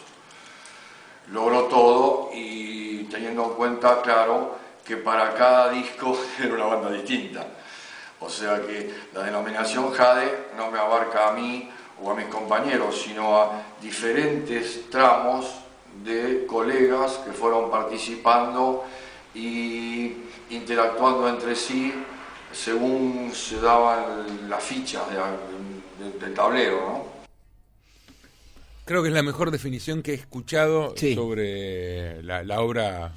Logró 1.30 1.64
todo 1.64 2.30
y 2.34 3.04
teniendo 3.04 3.44
en 3.44 3.50
cuenta, 3.50 4.02
claro, 4.02 4.56
que 4.84 4.96
para 4.96 5.32
cada 5.34 5.70
disco 5.70 6.18
era 6.42 6.54
una 6.54 6.64
banda 6.64 6.90
distinta. 6.90 7.46
O 8.18 8.28
sea 8.28 8.60
que 8.60 8.92
la 9.14 9.22
denominación 9.22 9.92
Jade 9.92 10.48
no 10.56 10.70
me 10.70 10.78
abarca 10.78 11.28
a 11.28 11.32
mí 11.32 11.70
o 12.02 12.10
a 12.10 12.14
mis 12.14 12.26
compañeros, 12.26 13.00
sino 13.00 13.36
a 13.36 13.62
diferentes 13.80 14.90
tramos 14.90 15.46
de 16.02 16.46
colegas 16.46 17.20
que 17.24 17.32
fueron 17.32 17.70
participando 17.70 18.84
y 19.34 20.14
interactuando 20.50 21.28
entre 21.28 21.54
sí 21.54 21.92
según 22.52 23.30
se 23.34 23.60
daban 23.60 24.48
las 24.48 24.62
fichas 24.62 25.02
del 26.20 26.34
tablero, 26.34 26.76
¿no? 26.76 27.12
Creo 28.84 29.02
que 29.02 29.08
es 29.08 29.14
la 29.14 29.22
mejor 29.22 29.50
definición 29.50 30.02
que 30.02 30.10
he 30.10 30.14
escuchado 30.14 30.94
sobre 30.96 32.22
la, 32.22 32.60
obra 32.60 33.12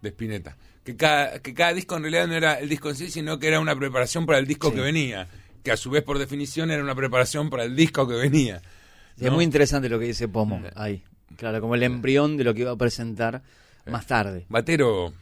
de 0.00 0.08
Spinetta. 0.08 0.56
Que 0.82 0.96
cada, 0.96 1.38
que 1.40 1.54
cada 1.54 1.74
disco 1.74 1.96
en 1.96 2.02
realidad 2.02 2.26
no 2.26 2.34
era 2.34 2.54
el 2.54 2.68
disco 2.68 2.88
en 2.88 2.96
sí, 2.96 3.10
sino 3.10 3.38
que 3.38 3.48
era 3.48 3.60
una 3.60 3.76
preparación 3.76 4.26
para 4.26 4.38
el 4.38 4.46
disco 4.46 4.72
que 4.72 4.80
venía. 4.80 5.28
Que 5.62 5.72
a 5.72 5.76
su 5.76 5.90
vez, 5.90 6.02
por 6.02 6.18
definición, 6.18 6.70
era 6.70 6.82
una 6.82 6.94
preparación 6.94 7.50
para 7.50 7.64
el 7.64 7.76
disco 7.76 8.08
que 8.08 8.14
venía. 8.14 8.62
Es 9.20 9.30
muy 9.30 9.44
interesante 9.44 9.88
lo 9.88 9.98
que 9.98 10.06
dice 10.06 10.26
Pomo 10.26 10.60
eh, 10.64 10.72
ahí. 10.74 11.04
Claro, 11.36 11.60
como 11.60 11.74
el 11.74 11.82
embrión 11.82 12.36
de 12.36 12.44
lo 12.44 12.54
que 12.54 12.62
iba 12.62 12.72
a 12.72 12.76
presentar 12.76 13.42
más 13.86 14.06
tarde. 14.06 14.46
Batero. 14.48 15.12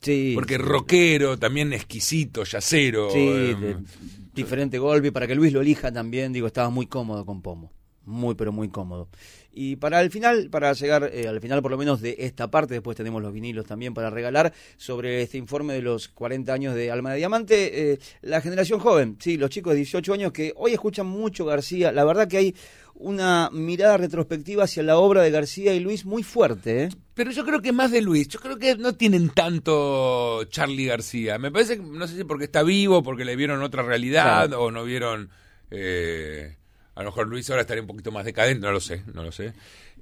Sí. 0.00 0.32
Porque 0.34 0.58
rockero, 0.58 1.38
también 1.38 1.72
exquisito, 1.72 2.44
yacero. 2.44 3.10
Sí, 3.10 3.18
eh, 3.18 3.76
diferente 4.34 4.78
golpe. 4.78 5.12
Para 5.12 5.26
que 5.26 5.34
Luis 5.34 5.52
lo 5.52 5.60
elija 5.62 5.90
también, 5.90 6.32
digo, 6.32 6.46
estaba 6.46 6.68
muy 6.70 6.86
cómodo 6.86 7.24
con 7.24 7.40
Pomo 7.40 7.72
muy 8.06 8.34
pero 8.34 8.52
muy 8.52 8.68
cómodo. 8.68 9.08
Y 9.52 9.76
para 9.76 10.00
el 10.00 10.10
final, 10.10 10.48
para 10.50 10.72
llegar 10.72 11.10
eh, 11.12 11.28
al 11.28 11.40
final 11.40 11.62
por 11.62 11.70
lo 11.70 11.78
menos 11.78 12.00
de 12.00 12.16
esta 12.18 12.50
parte, 12.50 12.74
después 12.74 12.96
tenemos 12.96 13.22
los 13.22 13.32
vinilos 13.32 13.66
también 13.66 13.94
para 13.94 14.10
regalar, 14.10 14.52
sobre 14.76 15.22
este 15.22 15.38
informe 15.38 15.74
de 15.74 15.82
los 15.82 16.08
40 16.08 16.52
años 16.52 16.74
de 16.74 16.90
Alma 16.90 17.12
de 17.12 17.18
Diamante, 17.18 17.92
eh, 17.92 17.98
la 18.22 18.40
generación 18.40 18.80
joven, 18.80 19.16
sí, 19.20 19.36
los 19.36 19.50
chicos 19.50 19.72
de 19.72 19.78
18 19.78 20.12
años 20.12 20.32
que 20.32 20.52
hoy 20.56 20.72
escuchan 20.72 21.06
mucho 21.06 21.44
García, 21.44 21.92
la 21.92 22.04
verdad 22.04 22.26
que 22.26 22.38
hay 22.38 22.54
una 22.94 23.50
mirada 23.52 23.96
retrospectiva 23.96 24.64
hacia 24.64 24.82
la 24.82 24.98
obra 24.98 25.22
de 25.22 25.30
García 25.30 25.74
y 25.74 25.80
Luis 25.80 26.04
muy 26.04 26.22
fuerte. 26.22 26.84
¿eh? 26.84 26.88
Pero 27.14 27.32
yo 27.32 27.44
creo 27.44 27.60
que 27.60 27.72
más 27.72 27.90
de 27.90 28.00
Luis, 28.00 28.28
yo 28.28 28.40
creo 28.40 28.56
que 28.56 28.76
no 28.76 28.94
tienen 28.94 29.30
tanto 29.30 30.44
Charlie 30.44 30.86
García, 30.86 31.38
me 31.38 31.50
parece, 31.50 31.76
no 31.76 32.06
sé 32.06 32.16
si 32.16 32.24
porque 32.24 32.44
está 32.44 32.62
vivo, 32.62 33.02
porque 33.02 33.24
le 33.24 33.36
vieron 33.36 33.62
otra 33.62 33.82
realidad 33.82 34.52
o 34.52 34.70
no 34.70 34.84
vieron... 34.84 35.30
Eh, 35.70 36.56
a 36.94 37.02
lo 37.02 37.10
mejor 37.10 37.28
Luis 37.28 37.48
ahora 37.50 37.62
estaría 37.62 37.82
un 37.82 37.88
poquito 37.88 38.12
más 38.12 38.24
decadente, 38.24 38.66
no 38.66 38.72
lo 38.72 38.80
sé, 38.80 39.02
no 39.12 39.22
lo 39.22 39.32
sé. 39.32 39.52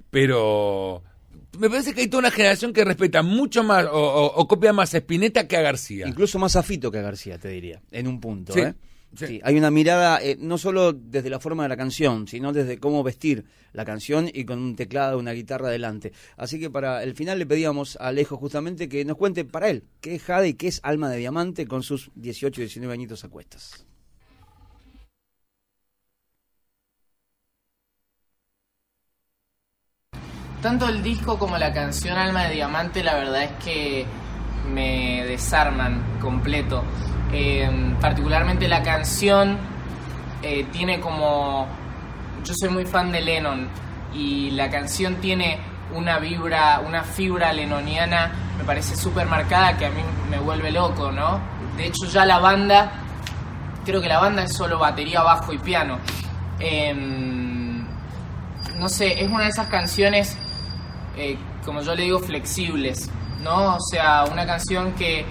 Pero 0.09 1.03
me 1.57 1.69
parece 1.69 1.93
que 1.93 2.01
hay 2.01 2.07
toda 2.07 2.19
una 2.19 2.31
generación 2.31 2.73
que 2.73 2.83
respeta 2.83 3.21
mucho 3.21 3.63
más 3.63 3.85
o, 3.91 4.47
copia 4.47 4.73
más 4.73 4.93
a 4.93 4.97
Spinetta 4.97 5.47
que 5.47 5.57
a 5.57 5.61
García. 5.61 6.07
Incluso 6.07 6.39
más 6.39 6.55
a 6.55 6.63
Fito 6.63 6.91
que 6.91 6.99
a 6.99 7.01
García, 7.01 7.37
te 7.37 7.49
diría, 7.49 7.81
en 7.91 8.07
un 8.07 8.19
punto. 8.19 8.57
¿eh? 8.57 8.73
Sí. 9.15 9.39
hay 9.43 9.57
una 9.59 9.69
mirada 9.69 10.19
eh, 10.23 10.37
no 10.39 10.57
solo 10.57 10.91
desde 10.91 11.29
la 11.29 11.39
forma 11.39 11.61
de 11.63 11.69
la 11.69 11.77
canción, 11.77 12.27
sino 12.27 12.51
desde 12.51 12.79
cómo 12.79 13.03
vestir 13.03 13.45
la 13.71 13.85
canción 13.85 14.27
y 14.33 14.43
con 14.45 14.57
un 14.57 14.75
teclado, 14.75 15.19
una 15.19 15.33
guitarra 15.33 15.67
adelante. 15.67 16.13
Así 16.35 16.59
que 16.59 16.71
para 16.71 17.03
el 17.03 17.13
final 17.13 17.37
le 17.37 17.45
pedíamos 17.45 17.95
a 17.97 18.07
Alejo 18.07 18.37
justamente 18.37 18.89
que 18.89 19.05
nos 19.05 19.17
cuente 19.17 19.45
para 19.45 19.69
él 19.69 19.83
qué 20.01 20.15
es 20.15 20.23
Jade 20.23 20.49
y 20.49 20.53
qué 20.55 20.67
es 20.67 20.79
Alma 20.81 21.11
de 21.11 21.17
Diamante 21.17 21.67
con 21.67 21.83
sus 21.83 22.09
18 22.15 22.61
y 22.61 22.63
19 22.63 22.91
añitos 22.91 23.23
a 23.23 23.29
cuestas. 23.29 23.85
Tanto 30.63 30.87
el 30.87 31.03
disco 31.03 31.37
como 31.37 31.57
la 31.57 31.73
canción 31.73 32.17
Alma 32.17 32.45
de 32.45 32.53
Diamante, 32.53 33.03
la 33.03 33.15
verdad 33.15 33.43
es 33.43 33.51
que 33.63 34.05
me 34.73 35.25
desarman 35.25 36.01
completo. 36.21 36.85
Eh, 37.33 37.69
particularmente 37.99 38.69
la 38.69 38.81
canción 38.81 39.57
eh, 40.41 40.65
tiene 40.71 41.01
como. 41.01 41.67
Yo 42.45 42.53
soy 42.55 42.69
muy 42.69 42.85
fan 42.85 43.11
de 43.11 43.21
Lennon 43.21 43.67
y 44.13 44.51
la 44.51 44.69
canción 44.69 45.15
tiene 45.15 45.59
una 45.93 46.17
vibra, 46.19 46.81
una 46.85 47.03
fibra 47.03 47.51
lenoniana, 47.51 48.31
me 48.57 48.63
parece 48.63 48.95
súper 48.95 49.27
marcada 49.27 49.77
que 49.77 49.85
a 49.85 49.89
mí 49.89 50.01
me 50.29 50.39
vuelve 50.39 50.71
loco, 50.71 51.11
¿no? 51.11 51.41
De 51.75 51.87
hecho, 51.87 52.05
ya 52.05 52.25
la 52.25 52.39
banda, 52.39 52.91
creo 53.85 54.01
que 54.01 54.07
la 54.07 54.19
banda 54.19 54.43
es 54.43 54.53
solo 54.53 54.79
batería, 54.79 55.23
bajo 55.23 55.51
y 55.51 55.57
piano. 55.57 55.99
Em, 56.59 57.85
no 58.79 58.87
sé, 58.87 59.21
es 59.23 59.29
una 59.29 59.43
de 59.43 59.49
esas 59.49 59.67
canciones 59.67 60.37
eh, 61.17 61.37
como 61.65 61.81
yo 61.81 61.95
le 61.95 62.03
digo, 62.03 62.19
flexibles, 62.19 63.09
¿no? 63.41 63.75
O 63.75 63.79
sea, 63.79 64.25
una 64.31 64.45
canción 64.45 64.93
que, 64.93 65.25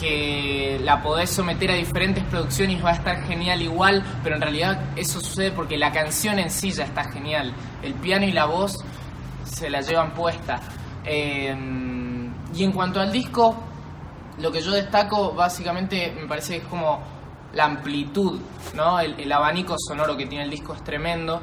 que 0.00 0.80
la 0.82 1.02
podés 1.02 1.30
someter 1.30 1.70
a 1.70 1.74
diferentes 1.74 2.22
producciones 2.24 2.84
va 2.84 2.90
a 2.90 2.94
estar 2.94 3.22
genial 3.26 3.62
igual, 3.62 4.04
pero 4.22 4.36
en 4.36 4.42
realidad 4.42 4.80
eso 4.96 5.20
sucede 5.20 5.52
porque 5.52 5.78
la 5.78 5.92
canción 5.92 6.38
en 6.38 6.50
sí 6.50 6.70
ya 6.70 6.84
está 6.84 7.04
genial. 7.04 7.54
El 7.82 7.94
piano 7.94 8.26
y 8.26 8.32
la 8.32 8.46
voz 8.46 8.84
se 9.44 9.70
la 9.70 9.80
llevan 9.80 10.12
puesta. 10.12 10.60
Em, 11.04 12.32
y 12.54 12.64
en 12.64 12.72
cuanto 12.72 13.00
al 13.00 13.12
disco, 13.12 13.56
lo 14.38 14.50
que 14.50 14.60
yo 14.60 14.72
destaco 14.72 15.32
básicamente 15.32 16.14
me 16.18 16.26
parece 16.26 16.54
que 16.54 16.62
es 16.64 16.68
como 16.68 17.00
la 17.54 17.64
amplitud, 17.66 18.40
¿no? 18.74 18.98
El 18.98 19.30
abanico 19.30 19.76
sonoro 19.78 20.16
que 20.16 20.26
tiene 20.26 20.44
el 20.44 20.50
disco 20.50 20.74
es 20.74 20.82
tremendo. 20.82 21.40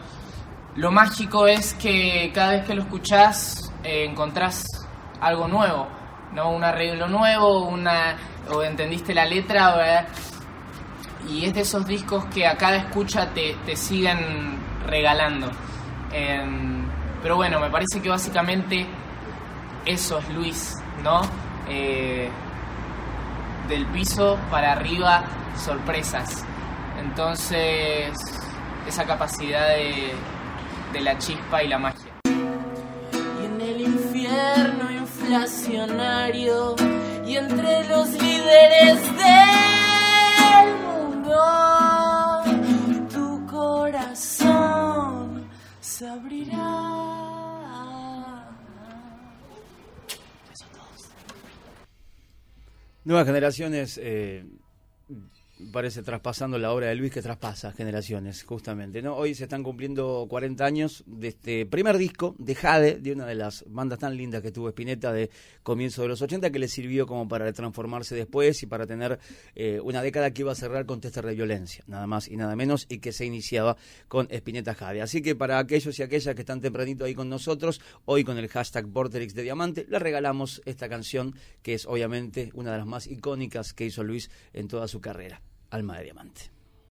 Lo 0.75 0.91
mágico 0.91 1.47
es 1.47 1.73
que 1.73 2.31
cada 2.33 2.51
vez 2.51 2.65
que 2.65 2.73
lo 2.75 2.83
escuchás 2.83 3.71
eh, 3.83 4.05
encontrás 4.09 4.65
algo 5.19 5.47
nuevo, 5.47 5.87
¿no? 6.33 6.51
Un 6.51 6.63
arreglo 6.63 7.07
nuevo, 7.07 7.67
una 7.67 8.15
o 8.49 8.63
entendiste 8.63 9.13
la 9.13 9.25
letra, 9.25 10.07
y 11.29 11.45
es 11.45 11.53
de 11.53 11.61
esos 11.61 11.85
discos 11.85 12.25
que 12.25 12.47
a 12.47 12.57
cada 12.57 12.77
escucha 12.77 13.29
te, 13.33 13.75
siguen 13.75 14.57
regalando. 14.87 15.51
Em, 16.11 16.85
pero 17.21 17.35
bueno, 17.35 17.59
me 17.59 17.69
parece 17.69 18.01
que 18.01 18.09
básicamente 18.09 18.87
eso 19.85 20.19
es 20.19 20.29
Luis, 20.29 20.75
¿no? 21.03 21.21
Eh, 21.67 22.29
del 23.67 23.85
piso 23.87 24.37
para 24.49 24.71
arriba, 24.71 25.23
sorpresas. 25.55 26.45
Entonces, 26.99 28.11
esa 28.87 29.05
capacidad 29.05 29.67
de, 29.69 30.13
de 30.93 31.01
la 31.01 31.17
chispa 31.17 31.63
y 31.63 31.67
la 31.67 31.79
magia. 31.79 32.13
Y 32.23 33.45
en 33.45 33.59
el 33.61 33.81
infierno 33.81 34.91
inflacionario 34.91 36.75
y 37.25 37.37
entre 37.37 37.87
los 37.87 38.09
líderes 38.09 39.01
del 39.23 40.75
mundo, 40.85 42.43
tu 43.09 43.47
corazón 43.47 45.49
se 45.79 46.07
abrirá. 46.07 46.99
Nuevas 53.03 53.25
generaciones 53.25 53.99
eh, 54.01 54.45
parece 55.71 56.03
traspasando 56.03 56.57
la 56.57 56.71
obra 56.71 56.87
de 56.87 56.95
Luis 56.95 57.11
que 57.11 57.21
traspasa 57.21 57.71
generaciones, 57.71 58.43
justamente. 58.43 59.01
¿no? 59.01 59.15
Hoy 59.15 59.35
se 59.35 59.43
están 59.43 59.63
cumpliendo 59.63 60.25
40 60.29 60.65
años 60.65 61.03
de 61.05 61.27
este 61.29 61.65
primer 61.65 61.97
disco 61.97 62.35
de 62.37 62.55
Jade, 62.55 62.97
de 62.99 63.11
una 63.11 63.25
de 63.25 63.35
las 63.35 63.63
bandas 63.67 63.99
tan 63.99 64.15
lindas 64.15 64.41
que 64.41 64.51
tuvo 64.51 64.69
Spinetta 64.69 65.11
de 65.11 65.29
comienzo 65.63 66.01
de 66.01 66.07
los 66.07 66.21
80, 66.21 66.51
que 66.51 66.59
le 66.59 66.67
sirvió 66.67 67.05
como 67.05 67.27
para 67.27 67.51
transformarse 67.53 68.15
después 68.15 68.63
y 68.63 68.67
para 68.67 68.87
tener 68.87 69.19
eh, 69.55 69.79
una 69.81 70.01
década 70.01 70.31
que 70.31 70.41
iba 70.41 70.51
a 70.51 70.55
cerrar 70.55 70.85
con 70.85 71.01
Tester 71.01 71.25
de 71.25 71.35
Violencia, 71.35 71.83
nada 71.87 72.07
más 72.07 72.27
y 72.27 72.37
nada 72.37 72.55
menos, 72.55 72.85
y 72.89 72.99
que 72.99 73.11
se 73.11 73.25
iniciaba 73.25 73.77
con 74.07 74.27
Spinetta 74.31 74.73
Jade. 74.73 75.01
Así 75.01 75.21
que 75.21 75.35
para 75.35 75.59
aquellos 75.59 75.97
y 75.99 76.03
aquellas 76.03 76.35
que 76.35 76.41
están 76.41 76.61
tempranito 76.61 77.05
ahí 77.05 77.13
con 77.13 77.29
nosotros, 77.29 77.81
hoy 78.05 78.23
con 78.23 78.37
el 78.37 78.47
hashtag 78.47 78.85
Vorterix 78.87 79.33
de 79.33 79.43
Diamante, 79.43 79.85
le 79.89 79.99
regalamos 79.99 80.61
esta 80.65 80.89
canción 80.89 81.35
que 81.61 81.73
es 81.73 81.85
obviamente 81.85 82.51
una 82.53 82.71
de 82.71 82.77
las 82.77 82.87
más 82.87 83.07
icónicas 83.07 83.73
que 83.73 83.85
hizo 83.85 84.03
Luis 84.03 84.29
en 84.53 84.67
toda 84.67 84.87
su 84.87 85.01
carrera. 85.01 85.41
Alma 85.71 85.97
de 85.97 86.03
Diamante. 86.03 86.51